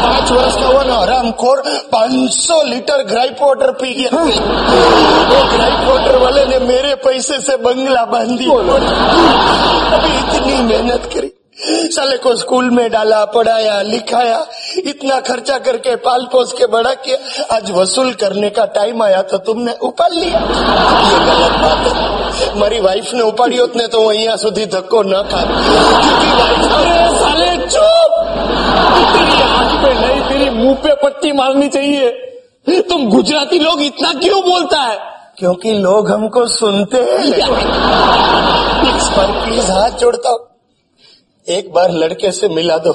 [0.03, 5.43] पाँच वर्ष का हुआ ना आराम खोर पाँच सौ लीटर ग्राइप वाटर पी गया। वो
[5.53, 8.57] ग्राइप वाटर वाले ने मेरे पैसे से बंगला बाँध दिया।
[9.93, 11.31] अभी इतनी मेहनत करी।
[11.61, 14.45] साले को स्कूल में डाला पढ़ाया लिखाया
[14.85, 19.37] इतना खर्चा करके पाल पोस के बड़ा किया। आज वसूल करने का टाइम आया तो
[19.37, 24.65] तुमने उपाल लिया। ये गलत बात है। मेरी वाइफ ने उपाड़ी उतने तो वही सुधी
[24.65, 25.41] धक्को न खा।
[27.19, 28.27] साले चुप!
[29.13, 32.09] तेरी आँख पे नहीं तेरी मुँह पे पट्टी मारनी चाहिए।
[32.81, 34.99] तुम गुजराती लोग इतना क्यों बोलता है?
[35.37, 37.19] क्योंकि लोग हमको सुनते हैं।
[38.97, 40.52] इस पर प्लीज़ हाथ जोड़ता हूँ।
[41.46, 42.92] एक बार लड़के से मिला दो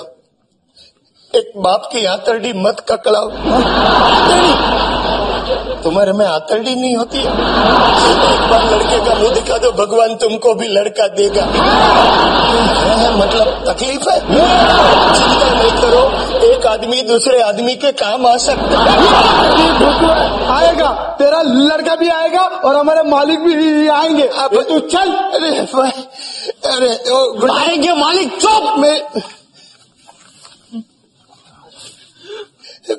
[1.34, 3.30] एक बाप की आतरडी मत ककड़ाओ
[5.89, 10.55] तुम्हारे में आतरडी नहीं होती। है एक बार लड़के का मुँह दिखा दो भगवान तुमको
[10.55, 14.19] भी लड़का देगा। है, मतलब तकलीफ़ है?
[15.15, 16.03] चिंता नहीं करो
[16.47, 18.99] एक आदमी दूसरे आदमी के काम आ सकता है।
[20.57, 25.57] आएगा तेरा लड़का भी आएगा और हमारे मालिक भी आएँगे। अब तू चल। अरे
[26.69, 26.93] अरे
[27.55, 28.97] आएँगे मालिक चुप। मैं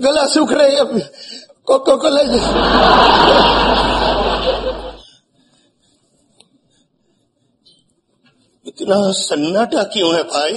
[0.03, 0.75] गला सूख रहे
[1.69, 2.23] कोको को ले
[8.67, 10.53] इतना सन्नाटा क्यों है भाई?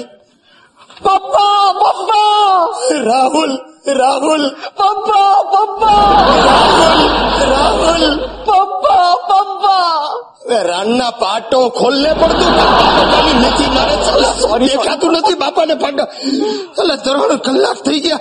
[1.07, 2.25] पप्पा पप्पा!
[2.93, 3.59] राहुल
[3.89, 4.49] राहुल!
[4.51, 5.95] पप्पा पप्पा!
[6.35, 7.07] राहुल
[7.53, 8.17] राहुल!
[8.27, 12.51] पप्पा હવે રાનના પાટો ખોલને પડતું.
[13.41, 13.97] નથી મારે
[14.41, 16.05] સોરી દેખાતું નથી બાપાને પાટો.
[16.83, 18.19] એટલે ત્રણ કલાક થઈ ગયા.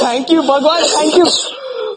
[0.00, 1.26] થેન્ક યુ ભગવાન થેન્ક યુ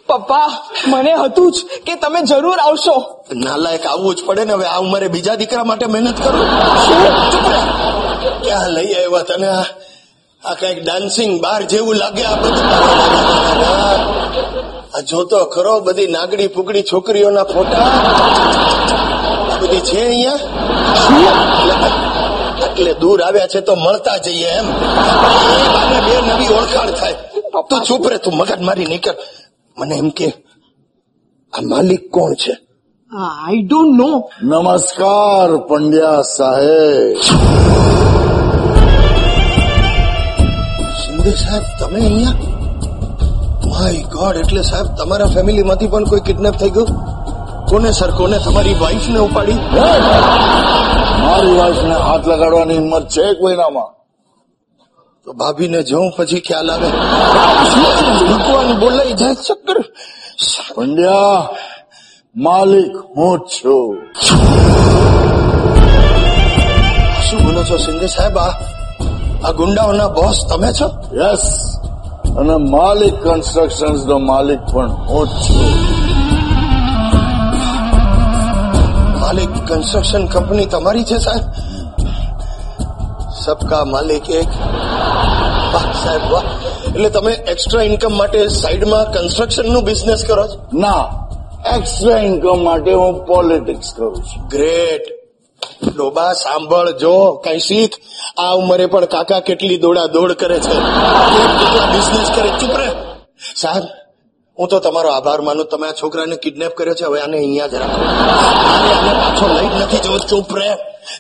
[0.08, 0.52] પપ્પા
[0.88, 1.56] મને હતું જ
[1.86, 3.24] કે તમે જરૂર આવશો.
[3.34, 6.50] નાલાયક આવવું જ પડે ને હવે આ ઉંમરે બીજા દીકરા માટે મહેનત કરું.
[8.44, 9.64] ક્યાં લઈ આવ્યા તને આ?
[10.46, 12.66] આ કંઈક ડાન્સિંગ બાર જેવું લાગે આ બધું.
[14.96, 17.90] આ જોતો ખરો બધી નાગડી પુગડી છોકરીઓના ફોટા.
[19.62, 20.40] બધી છે અહીંયા?
[22.64, 24.68] એટલે દૂર આવ્યા છે તો મળતા જઈએ એમ.
[26.06, 27.18] બે નવી ઓળખાણ થાય.
[27.70, 29.18] તું ચૂપ રે તું મગજ મારી નીકળ
[29.78, 30.28] મને એમ કે
[31.54, 32.54] આ માલિક કોણ છે?
[33.12, 34.12] આઈ ડોન્ટ નો
[34.50, 37.18] નમસ્કાર પંડ્યા સાહેબ.
[41.02, 42.49] શિંદે સાહેબ તમે અહીંયા?
[43.70, 46.90] માય ગોડ એટલે સાહેબ તમારા ફેમિલીમાંથી પણ કોઈ કિડનેપ થઈ ગયું?
[47.70, 48.38] કોને સર કોને?
[48.38, 49.60] તમારી વાઈફ ને ઉપાડી?
[51.24, 53.90] મારી વાઈફને હાથ લગાડવાની હિંમત છે કોઈનામાં
[55.26, 56.90] તો ભાભીને જોઉં પછી ખ્યાલ આવે.
[58.30, 59.78] ભગવાન બોલાઈ જાય ચક્કર.
[60.76, 61.48] પંડ્યા
[62.36, 63.90] માલિક હું છું.
[67.26, 68.38] શું બોલો છો શિંદે સાહેબ?
[69.46, 70.88] આ ગુંડાઓના બોસ તમે છો?
[71.22, 71.44] યસ
[72.38, 75.66] અને માલિક કન્સ્ટ્રક્શન્સ નો માલિક પણ હું છું.
[79.20, 81.44] માલિક કન્સ્ટ્રક્શન કંપની તમારી છે સાહેબ?
[83.46, 84.48] સબકા માલિક એક.
[86.04, 86.44] સાહેબ વાહ.
[86.96, 90.80] એટલે તમે એક્સ્ટ્રા ઇન્કમ માટે સાઈડમાં કન્સ્ટ્રક્શનનું બિઝનેસ કરો છો?
[90.80, 91.10] ના
[91.76, 94.48] એક્સ્ટ્રા ઇન્કમ માટે હું પોલિટિક્સ કરું છું.
[94.48, 95.19] ગ્રેટ
[96.00, 97.92] ડોબા, સાંભળ, જો, કઈ શીખ.
[98.38, 100.74] આ ઉંમરે પણ કાકા કેટલી દોડા દોડ કરે છે.
[101.94, 102.50] બિઝનેસ કરે.
[102.60, 102.88] ચૂપ રે.
[103.56, 103.84] સાહેબ,
[104.60, 105.66] હું તો તમારો આભાર માનું.
[105.66, 107.06] તમે આ છોકરાને કિડનેપ કર્યો છે.
[107.06, 110.18] હવે આને અહીંયા જ મારે પાછો લઈ નથી જવો.
[110.18, 110.70] ચૂપ રે.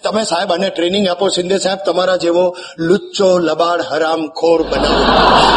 [0.03, 2.45] તમે સાહેબ આને ટ્રેનિંગ આપો શિંદે સાહેબ તમારા જેવો
[2.87, 5.01] લુચ્ચો લબાડ હરામ ખોર બનાવો.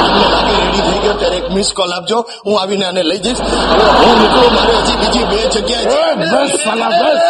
[0.03, 2.18] તમને લાગે રેડી થઈ ગયો ત્યારે એક મિસ કોલ આપજો.
[2.47, 3.41] હું આવીને આને લઈ જઈશ.
[4.03, 7.20] હું નીકળો મારે હજી બીજી બે જગ્યાએ બસ સાલા, બસ.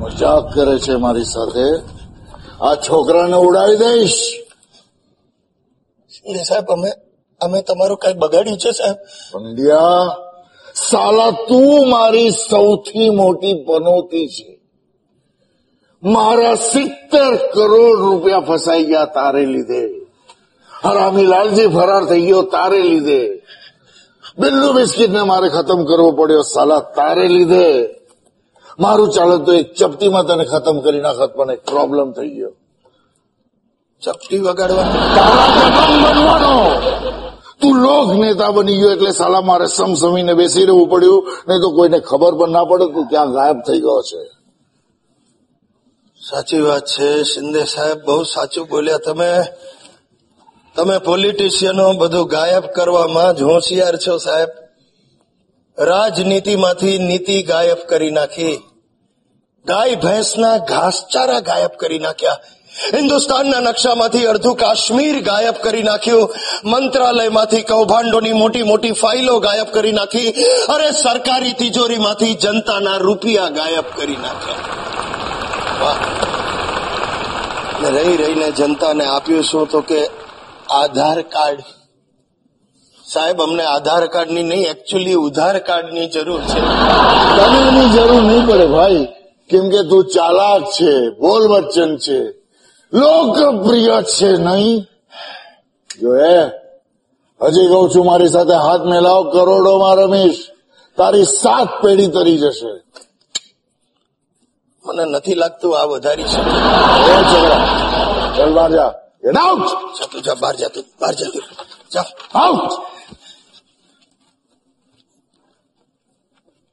[0.00, 1.66] મજાક કરે છે મારી સાથે.
[2.66, 4.20] આ છોકરાને ઉડાવી દઈશ.
[6.48, 6.90] સાહેબ અમે
[7.40, 8.98] અમે તમારું કઈ બગાડ્યું છે સાહેબ?
[9.32, 10.06] પંડ્યા
[10.74, 14.58] સાલા, તું મારી સૌથી મોટી પનોતી છે.
[16.02, 19.88] મારા સિત્તેર કરોડ રૂપિયા ફસાઈ ગયા તારે લીધે.
[20.84, 23.42] હરામીલાલજી ફરાર થઈ ગયો તારે લીધે.
[24.38, 27.88] બિલ્લુ બિસ્કીટને મારે ખતમ કરવો પડ્યો, સાલા, તારે લીધે.
[28.80, 32.50] મારું ચાલે તો એક ચપટીમાં તને ખતમ કરી નાખત, પણ એક પ્રોબ્લેમ થઈ ગયો.
[34.02, 34.82] ચપટી વગાડવા.
[37.62, 41.28] તું લોક નેતા બની ગયો એટલે સાલા મારે સમસમીને બેસી રહેવું પડ્યું.
[41.48, 44.42] નહીં તો કોઈને ખબર પણ ના પડે તું ક્યાં ગાયબ થઈ ગયો છે.
[46.30, 49.44] સાચી વાત છે, શિંદે સાહેબ, બહુ સાચું બોલ્યા તમે.
[50.76, 54.48] તમે પોલિટિશિયનો બધું ગાયબ કરવામાં જ હોશિયાર છો સાહેબ.
[55.78, 58.56] રાજનીતિમાંથી નીતિ ગાયબ કરી નાખી.
[59.66, 62.38] ગાય ભેંસના ઘાસચારા ગાયબ કરી નાખ્યા.
[62.94, 66.34] હિન્દુસ્તાનના નકશામાંથી અડધું કાશ્મીર ગાયબ કરી નાખ્યું.
[66.64, 70.30] મંત્રાલયમાંથી કૌભાંડોની મોટી મોટી ફાઇલો ગાયબ કરી નાખી
[70.68, 74.56] અરે સરકારી તિજોરીમાંથી જનતાના રૂપિયા ગાયબ કરી નાખ્યા.
[77.90, 80.06] રહી રહીને જનતાને આપ્યું શું તો કે
[80.70, 81.58] આધાર કાર્ડ.
[83.12, 86.60] સાહેબ, અમને આધાર કાર્ડની નહીં એકચ્યુઅલી ઉધાર કાર્ડની જરૂર છે.
[87.94, 89.08] જરૂર નહીં પડે ભાઈ.
[89.50, 92.41] કેમ કે તું ચાલાક છે, બોલ વચન છે.
[92.92, 94.86] લોકપ્રિય છે નહીં?
[96.00, 96.42] જો એ
[97.42, 100.48] હજી કહું છું મારી સાથે હાથ મેલાવ કરોડોમાં રમીશ.
[100.96, 103.02] તારી સાત પેઢી તરી જશે.
[104.86, 106.42] મને નથી લાગતું આ વધારી છે.
[108.36, 108.94] ચલ બહાર જા.
[109.22, 109.68] Get out!
[109.68, 111.42] જા તું જા બહાર જા તું બહાર જા તું.
[111.92, 112.04] જા.
[112.46, 112.70] Out!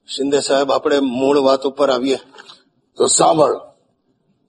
[0.08, 2.20] શિંદે સાહેબ આપણે મૂળ વાત ઉપર આવીએ.
[2.98, 3.69] તો સાંભળ.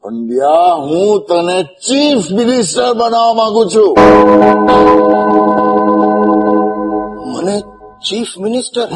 [0.02, 3.96] પંડ્યા હું તને ચીફ મિનિસ્ટર બનાવવા માંગુ છું.
[7.32, 7.60] મને
[8.08, 8.88] ચીફ મિનિસ્ટર?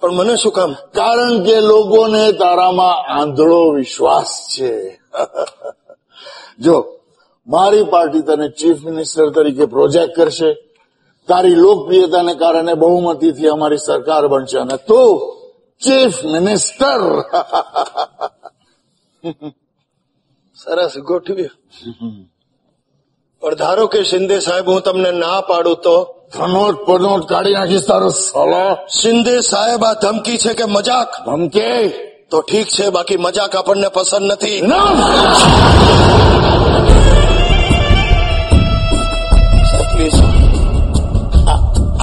[0.00, 0.72] પણ મને શું કામ?
[0.72, 5.00] કારણ કે લોકોને તારામાં આંધળો વિશ્વાસ છે.
[6.58, 6.84] જો
[7.46, 10.54] મારી પાર્ટી તને ચીફ મિનિસ્ટર તરીકે પ્રોજેક્ટ કરશે.
[11.28, 14.58] તારી લોકપ્રિયતાને કારણે બહુમતીથી અમારી સરકાર બનશે.
[14.58, 15.36] અને તું
[15.84, 17.22] ચીફ મિનિસ્ટર.
[20.62, 21.54] સરસ ગોઠવ્યું
[23.42, 25.96] પણ ધારો કે શિંદે સાહેબ હું તમને ના પાડું તો?
[26.34, 28.64] ધનોટ પનોટ કાઢી નાખીશ તારો સલો
[29.00, 31.10] શિંદે સાહેબ આ ધમકી છે કે મજાક?
[31.26, 31.70] ધમકે?
[32.30, 34.58] તો ઠીક છે બાકી મજાક આપણને પસંદ નથી.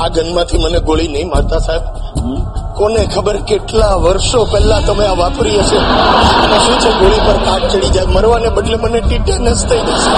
[0.02, 1.84] આ જન્મથી મને ગોળી નહીં મારતા સાહેબ.
[2.78, 5.78] કોને ખબર કેટલા વર્ષો પહેલા તમે આ વાપરી હશે
[6.66, 6.90] શું છે?
[7.00, 8.06] ગોળી પર કાટ ચડી જાય.
[8.06, 10.12] મરવાને બદલે મને ટીટેનસ થઈ જશે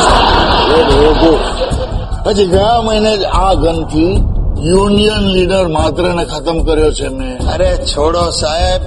[2.26, 4.14] પછી ગયા મહિને જ આ ગનથી
[4.72, 8.82] યુનિયન લીડર માત્ર ને ખતમ કર્યો છે મેં અરે છોડો સાહેબ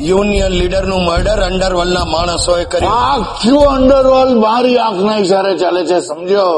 [0.00, 2.92] યુનિયન લીડરનું મર્ડર અંડરવર્લ્ડ ના માણસોએ કર્યું.
[2.92, 6.48] આખું અંડરવર્લ્ડ મારી આંખના ઇશારે ચાલે છે સમજો?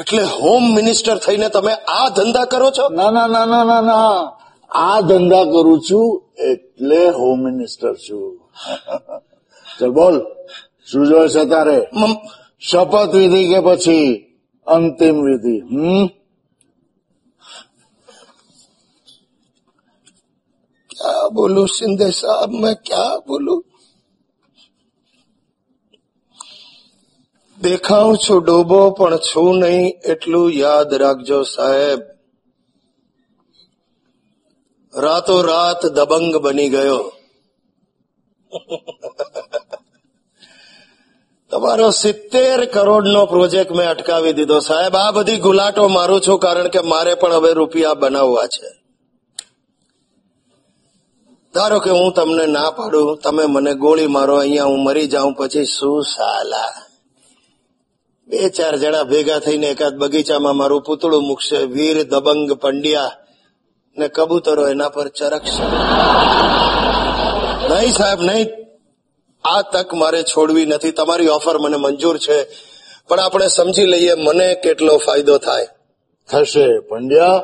[0.00, 2.84] એટલે હોમ મિનિસ્ટર થઈને તમે આ ધંધા કરો છો?
[2.88, 4.20] ના ના ના ના ના ના.
[4.71, 6.07] આ ધંધા કરું છું
[6.49, 8.23] એટલે હોમ મિનિસ્ટર છું
[9.67, 10.15] ચલ બોલ
[10.87, 12.21] શું જોયે છે તારે મમ-
[12.61, 14.07] શપથ વિધિ કે પછી
[14.67, 16.05] અંતિમ વિધિ હમ
[20.89, 23.59] क्या बोलूं शिंदे साहब मैं क्या बोलूं
[27.59, 31.99] દેખાઉં છું ડોબો પણ છું નહીં એટલું યાદ રાખજો સાહેબ
[34.94, 37.12] રાતો રાત દબંગ બની ગયો.
[41.50, 44.58] તમારો સિત્તેર કરોડનો પ્રોજેક્ટ મેં અટકાવી દીધો.
[44.58, 48.68] સાહેબ, આ બધી ગુલાટો મારું છું કારણ કે મારે પણ હવે રૂપિયા બનાવવા છે.
[51.54, 55.64] ધારો કે હું તમને ના પાડું, તમે મને ગોળી મારો, અહીંયા હું મરી જાઉં, પછી
[55.64, 56.86] શું સાલા?
[58.28, 61.56] બે ચાર જણા ભેગા થઈને એકાદ બગીચામાં મારું પૂતળું મૂકશે.
[61.56, 63.10] વીર દબંગ પંડ્યા.
[63.98, 65.62] ને કબૂતરો એના પર ચરકશે.
[67.74, 68.46] નહીં સાહેબ નહીં.
[69.44, 70.90] આ તક મારે છોડવી નથી.
[70.90, 72.44] તમારી ઓફર મને મંજૂર છે.
[73.08, 75.66] પણ આપણે સમજી લઈએ મને કેટલો ફાયદો થાય.
[76.28, 76.78] થશે.
[76.78, 77.38] પંડ્યા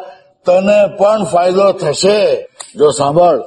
[0.46, 2.48] તને પણ ફાયદો થશે.
[2.76, 3.42] જો સાંભળ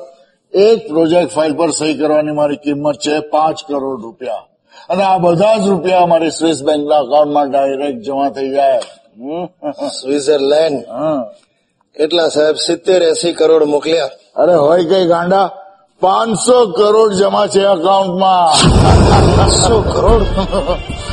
[0.53, 4.45] એક પ્રોજેક્ટ ફાઇલ પર સહી કરવાની મારી કિંમત છે પાંચ કરોડ રૂપિયા.
[4.89, 8.79] અને આ બધા જ રૂપિયા મારી સ્વિસ બેંકના અકાઉન્ટમાં ડાયરેક્ટ જમા થઈ જાય.
[10.81, 11.23] હમ?
[11.97, 12.55] કેટલા સાહેબ?
[12.55, 14.09] સિત્તેર એસી કરોડ મોકલ્યા.
[14.35, 15.49] અરે હોય કઈ ગાંડા?
[16.01, 18.47] પાંચસો કરોડ જમા છે અકાઉન્ટમાં
[19.37, 20.21] પાંચસો કરોડ?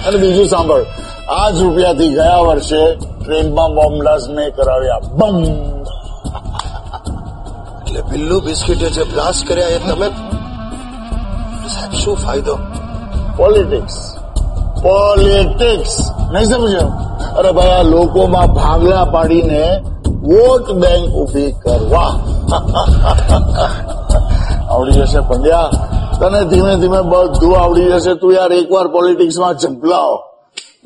[0.07, 0.85] અને બીજું સાંભળ.
[1.29, 4.99] આ જ રૂપિયાથી ગયા વર્ષે ટ્રેનમાં બોમ્બ બ્લાસ્ટ મેં કરાવ્યા.
[4.99, 5.45] બમ!
[7.87, 10.09] એટલે બિલ્લુ બિસ્કીટે જે બ્લાસ્ટ કર્યા એ તમે?
[11.69, 12.59] સાહેબ શું ફાયદો?
[13.37, 14.17] પોલિટિક્સ
[14.83, 15.97] પોલિટિક્સ
[16.33, 16.87] નહીં સમજ્યો?
[17.37, 19.83] અરે ભાઈ આ લોકોમાં ભાગલા પાડીને
[20.27, 22.13] વોટ બેંક ઊભી કરવા
[24.69, 25.71] આવડી જશે પંડ્યા
[26.21, 30.13] તને ધીમે ધીમે બધું આવડી જશે તું યાર એકવાર પોલિટિક્સમાં ઝંપલાવ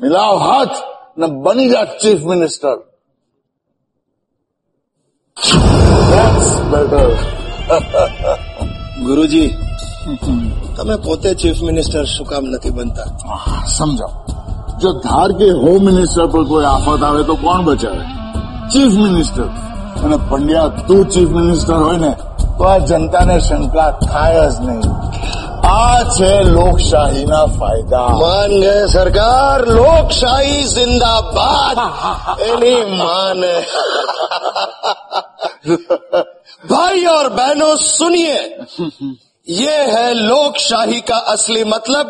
[0.01, 0.77] મિલાવ હાથ
[1.17, 2.77] ને બની જા ચીફ મિનિસ્ટર
[6.11, 7.07] That's better.
[8.99, 9.49] ગુરુજી
[10.75, 13.09] તમે પોતે ચીફ મિનિસ્ટર શું કામ નથી બનતા
[13.69, 14.13] સમજાવ
[14.81, 18.03] જો ધાર કે હોમ મિનિસ્ટર પર કોઈ આફત આવે તો કોણ બચાવે
[18.71, 19.47] ચીફ મિનિસ્ટર
[20.03, 22.11] અને પંડ્યા તું ચીફ મિનિસ્ટર હોય ને
[22.57, 24.83] તો આ જનતાને શંકા થાય જ નહીં
[25.71, 31.77] આ છે લોકશાહીના ફાયદા માન્ય સરકાર લોકશાહી જિંદાબાદ
[32.49, 33.55] એની માને
[36.63, 38.39] भाई और बहनों सुनिए
[39.47, 42.05] ये है लोकशाही का असली मतलब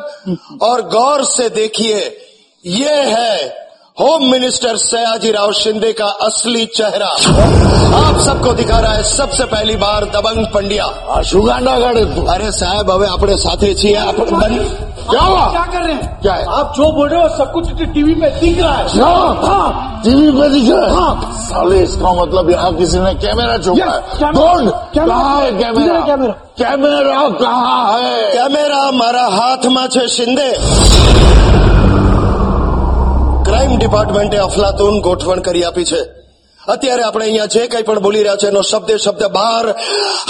[0.62, 1.99] और गौर से देखिए
[2.66, 3.36] ये है
[4.02, 7.08] होम मिनिस्टर सयाजी राव शिंदे का असली चेहरा।
[7.97, 10.86] आप सबको दिखा रहा है सबसे पहली बार दबंग पंडिया।
[11.22, 11.97] शुगांडागढ़
[12.30, 15.45] अरे साहब हमें अपने साथी छी आप क्या हुआ?
[15.52, 16.20] क्या कर रहे हैं?
[16.22, 16.45] क्या है?
[16.49, 20.32] आप जो बोल रहे हो सब कुछ टीवी पे दिख रहा है। हाँ, हाँ, टीवी
[20.32, 20.93] पे दिख रहा है?
[20.93, 24.68] हाँ। साले इसका मतलब यहाँ किसी ने कैमरा चुका है। कौन?
[24.68, 25.99] है कैमरा?
[26.06, 26.34] कैमरा?
[26.58, 28.34] कैमरा कहाँ है?
[28.34, 30.52] कैमरा हमारा हाथ में छे शिंदे।
[33.62, 35.99] ક્રાઇમ ડિપાર્ટમેન્ટે અફલાતુન ગોઠવણ કરી આપી છે.
[36.68, 39.66] અત્યારે આપણે અહીંયા જે કંઈ પણ બોલી રહ્યા છે એનો શબ્દે શબ્દ બાર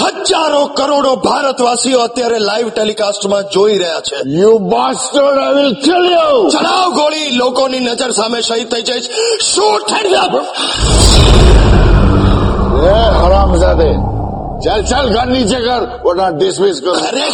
[0.02, 4.18] હજારો કરોડો ભારતવાસીઓ અત્યારે લાઈવ ટેલિકાસ્ટમાં જોઈ રહ્યા છે.
[4.40, 9.08] You bastard I will kill you ચડાવ ગોળી લોકોની નજર સામે શહીદ થઈ જઈશ.
[9.54, 9.90] શૂટ
[12.92, 13.90] એ હરામજાદે.
[14.64, 15.82] ચાલ ચાલ ઘર નીચે કર.
[16.04, 17.26] વરના ડિસમિસ કર અરે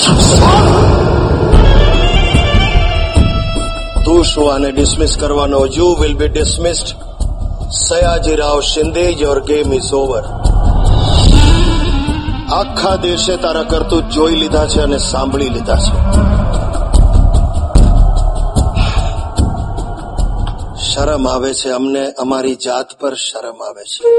[4.08, 6.86] તું આને ડિસમિસ કરવાનો you will be dismissed
[7.70, 10.22] Sayajirao Shinde your game is over
[12.52, 16.18] આખા દેશે તારા કરતું જોઈ લીધા છે અને સાંભળી લીધા છે.
[20.78, 24.10] શરમ આવે છે અમને, અમારી જાત પર શરમ આવે છે.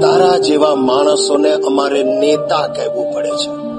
[0.00, 3.78] તારા જેવા માણસોને અમારે નેતા કહેવું પડે છે.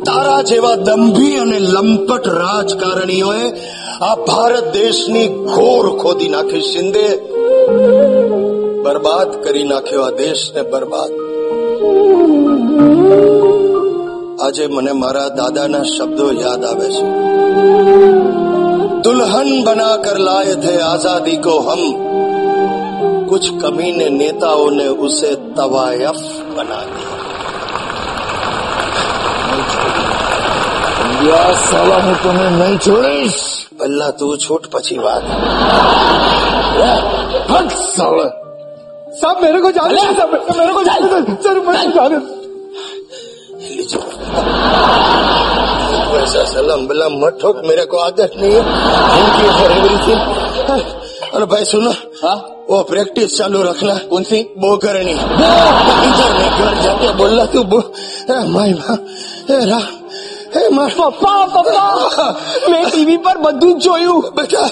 [0.00, 3.52] તારા જેવા દંભી અને લંપટ રાજકારણીઓએ
[4.01, 7.05] આ ભારત દેશની ઘોર ખોદી નાખી શિંદે
[8.83, 11.11] બરબાદ કરી નાખ્યો આ દેશને બરબાદ
[14.39, 17.03] આજે મને મારા દાદાના શબ્દો યાદ આવે છે
[19.05, 21.81] दुल्हन बनाकर लाए थे आजादी को हम
[23.29, 26.19] कुछ कमीने नेताओं ने उसे तवायफ
[26.55, 27.15] बना दिया
[31.25, 33.43] યા સાલા હું તને નહીં છોડીશ
[33.79, 35.23] પહેલા તું છૂટ પછી વાત
[37.51, 38.27] હટ સાલે
[39.19, 42.31] साहब मेरे को जाने दो साहब मेरे को जाने दो सर मेरे को जाने दो
[43.67, 44.01] लीजिए
[46.23, 48.61] ऐसा सलाम बलाम मत ठोक मेरे को आदत नहीं है
[49.13, 50.21] थैंक यू फॉर एवरीथिंग
[51.35, 51.91] अरे भाई सुनो
[52.23, 52.35] हाँ
[52.69, 57.79] वो प्रैक्टिस चालू रखना कौन सी बो करनी इधर नहीं घर जाके बोलना तू बो
[57.79, 58.97] ए, माई माँ
[59.55, 59.98] ए रा ए माँ
[60.52, 62.34] પપ્પા પપ્પા
[62.70, 64.32] મેં ટીવી પર બધું જ જોયું.
[64.34, 64.70] બેટા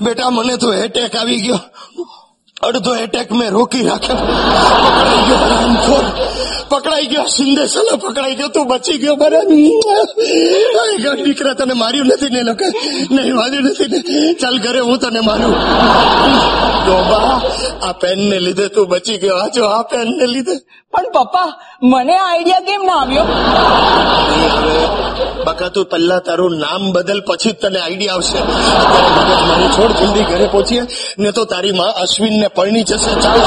[0.00, 1.58] બેટા, મને તો એટેક આવી ગયો.
[2.62, 4.16] અડધો એટેક મેં રોકી રાખ્યો.
[6.70, 11.72] પકડાઈ ગયો સિંધે પકડાઈ ગયો શિંદે સાલો પકડાઈ ગયો તું બચી ગયો બરાબર દીકરા તને
[11.72, 12.64] માર્યું નથી ને લોકો.
[13.10, 14.32] નહીં માર્યું નથી ને.
[14.32, 15.54] ચાલ ઘરે હું તને મારું.
[16.86, 17.42] ડોબા
[17.82, 19.36] આ પેન ને લીધે તું બચી ગયો.
[19.36, 20.52] આ જો આ પેન ને લીધે.
[20.92, 21.52] પણ પપ્પા
[21.82, 23.26] મને આઈડિયા કેમ ના આવ્યો?
[25.46, 28.38] બકા તું પહેલા તારું નામ બદલ પછી જ તને આઈડિયા આવશે.
[29.48, 30.86] મારી છોડ જલ્દી ઘરે પહોંચીએ
[31.18, 33.20] ને તો તારી માં અશ્વિન ને પરણી જશે.
[33.20, 33.40] ચાલ.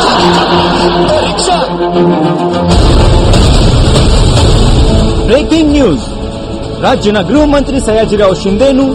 [1.28, 1.62] રિક્ષા.
[5.32, 6.06] બ્રેકિંગ ન્યૂઝ
[6.84, 8.92] રાજ્યના ગૃહમંત્રી સયાજીરાવ શિંદેનું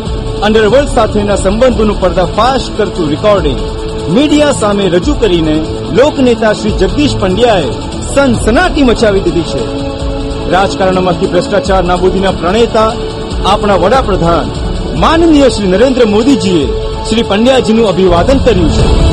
[0.47, 3.61] અંડરવર્લ્ડ સાથેના સંબંધોનું પર્દાફાશ કરતું રેકોર્ડિંગ
[4.15, 5.57] મીડિયા સામે રજૂ કરીને
[5.99, 7.71] લોકનેતા શ્રી જગદીશ પંડ્યાએ
[8.15, 9.63] સનસનાટી મચાવી દીધી છે.
[10.51, 12.91] રાજકારણમાંથી ભ્રષ્ટાચાર નાબૂદીના પ્રણેતા
[13.47, 14.47] આપણા વડાપ્રધાન,
[15.01, 16.65] માનનીય શ્રી નરેન્દ્ર મોદીજીએ
[17.09, 19.06] શ્રી પંડ્યાજીનું અભિવાદન કર્યું છે.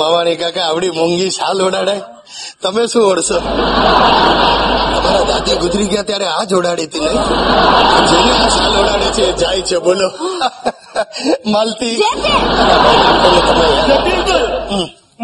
[0.00, 1.96] માવાણી કાકા આવડી મોંઘી શાલ ઓડાડે
[2.62, 3.38] તમે શું ઓળશો?
[4.94, 7.22] તમારા દાદી ગુજરી ગયા ત્યારે આ જ ઓડાડી હતી નહીં?
[8.10, 10.08] જેને આ શાલ ઓડાડે છે જાય છે બોલો.
[11.52, 11.96] માલતી.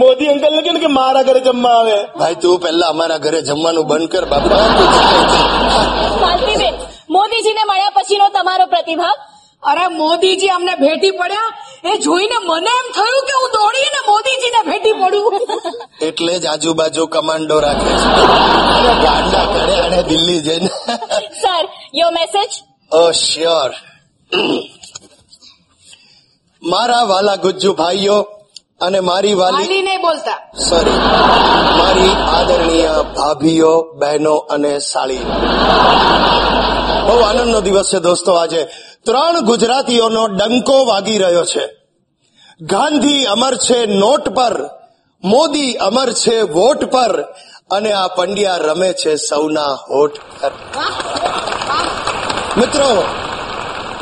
[0.00, 1.96] મોદી અંકલ ને કે મારા ઘરે જમવા આવે?
[2.18, 4.60] ભાઈ તું પહેલા અમારા ઘરે જમવાનું બંધ કર બાપા.
[7.16, 9.16] મોદીજીને મળ્યા પછીનો તમારો પ્રતિભાવ.
[9.70, 11.50] અરે મોદીજી અમને ભેટી પડ્યા?
[11.90, 15.34] એ જોઈને મને એમ થયું કે હું દોડીને મોદીજીને ભેટી પડું.
[16.08, 18.92] એટલે જ આજુબાજુ કમાન્ડો રાખે છે.
[19.04, 20.70] ગાંડા કરે અને દિલ્હી જઈને.
[21.42, 21.64] સર
[22.00, 22.50] યો મેસેજ
[22.92, 23.70] ઓ શ્યોર
[26.62, 28.18] મારા વાલા ગુજ્જુ ભાઈઓ
[28.86, 30.38] અને મારી વાલી વાલી નહીં બોલતા.
[30.68, 31.00] સોરી
[31.80, 35.24] મારી આદરણીય ભાભીઓ બહેનો અને સાળી.
[37.06, 38.62] બહુ આનંદનો દિવસ છે દોસ્તો આજે.
[39.04, 41.68] ત્રણ ગુજરાતીઓનો ડંકો વાગી રહ્યો છે.
[42.60, 44.70] ગાંધી અમર છે નોટ પર,
[45.24, 47.22] મોદી અમર છે વોટ પર,
[47.70, 50.50] અને આ પંડ્યા રમે છે સૌના હોઠ પર.
[52.56, 53.04] મિત્રો,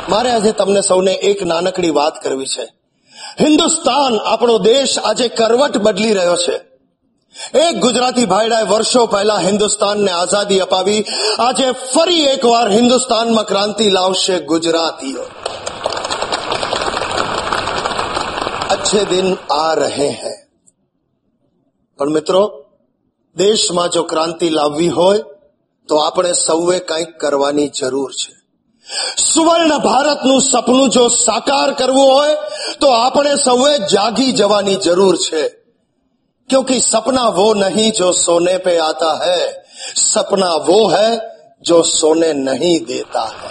[0.09, 2.73] મારે આજે તમને સૌને એક નાનકડી વાત કરવી છે.
[3.41, 6.70] હિન્દુસ્તાન આપણો દેશ આજે કરવટ બદલી રહ્યો છે.
[7.53, 11.05] એક ગુજરાતી ભાઈડાએ વર્ષો પહેલા હિન્દુસ્તાનને આઝાદી અપાવી.
[11.39, 15.21] આજે ફરી એકવાર હિન્દુસ્તાનમાં ક્રાંતિ લાવશે ગુજરાતીઓ.
[18.69, 20.45] અચ્છે દિન આ રહે હૈ.
[21.97, 22.65] પણ મિત્રો,
[23.35, 25.23] દેશમાં જો ક્રાંતિ લાવવી હોય,
[25.87, 28.33] તો આપણે સૌએ કંઈક કરવાની જરૂર છે.
[29.33, 32.35] સુવર્ણ ભારતનું સપનું જો સાકાર કરવું હોય,
[32.79, 35.60] તો આપણે સૌએ જાગી જવાની જરૂર છે.
[36.50, 39.40] क्योंकि सपना वो नहीं जो सोने पे आता है
[39.96, 41.08] सपना वो है
[41.64, 43.50] जो सोने नहीं देता है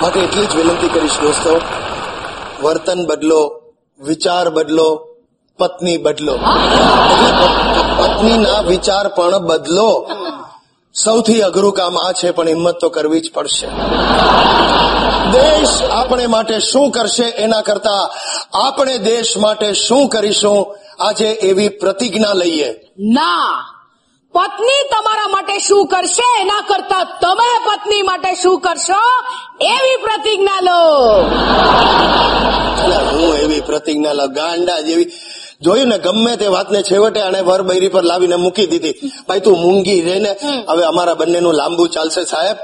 [0.00, 1.52] માટે એટલી જ વિનંતી કરીશ દોસ્તો
[2.62, 3.40] વર્તન બદલો
[4.00, 4.88] વિચાર બદલો
[5.58, 6.34] પત્ની બદલો
[7.16, 7.46] એટલે
[8.00, 9.90] પત્નીના વિચાર પણ બદલો
[10.94, 13.66] સૌથી અઘરું કામ આ છે પણ હિંમત તો કરવી જ પડશે
[15.31, 18.09] દેશ આપણે માટે શું કરશે એના કરતા
[18.53, 22.71] આપણે દેશ માટે શું કરીશું આજે એવી પ્રતિજ્ઞા લઈએ.
[22.99, 23.65] ના.
[24.33, 29.01] પત્ની તમારા માટે શું કરશે એના કરતા તમે પત્ની માટે શું કરશો
[29.61, 31.21] એવી પ્રતિજ્ઞા લો.
[33.11, 35.11] હું એવી પ્રતિજ્ઞા લો ગાંડા જેવી.
[35.61, 39.11] જોયું ને ગમે તે વાતને છેવટે આને વર બૈરી પર લાવીને મૂકી દીધી.
[39.27, 40.35] ભાઈ તું મૂંગી રે ને.
[40.69, 42.57] હવે અમારા બંનેનું લાંબુ ચાલશે સાહેબ.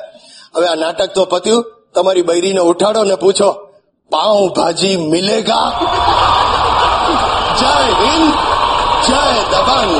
[0.55, 1.76] હવે આ નાટક તો પત્યું.
[1.95, 3.49] તમારી બૈરીને ઉઠાડો ને પૂછો
[4.11, 5.67] પાઉં ભાજી મિલેગા?
[7.59, 8.33] જય હિન્દ
[9.07, 9.93] જય દબાંગ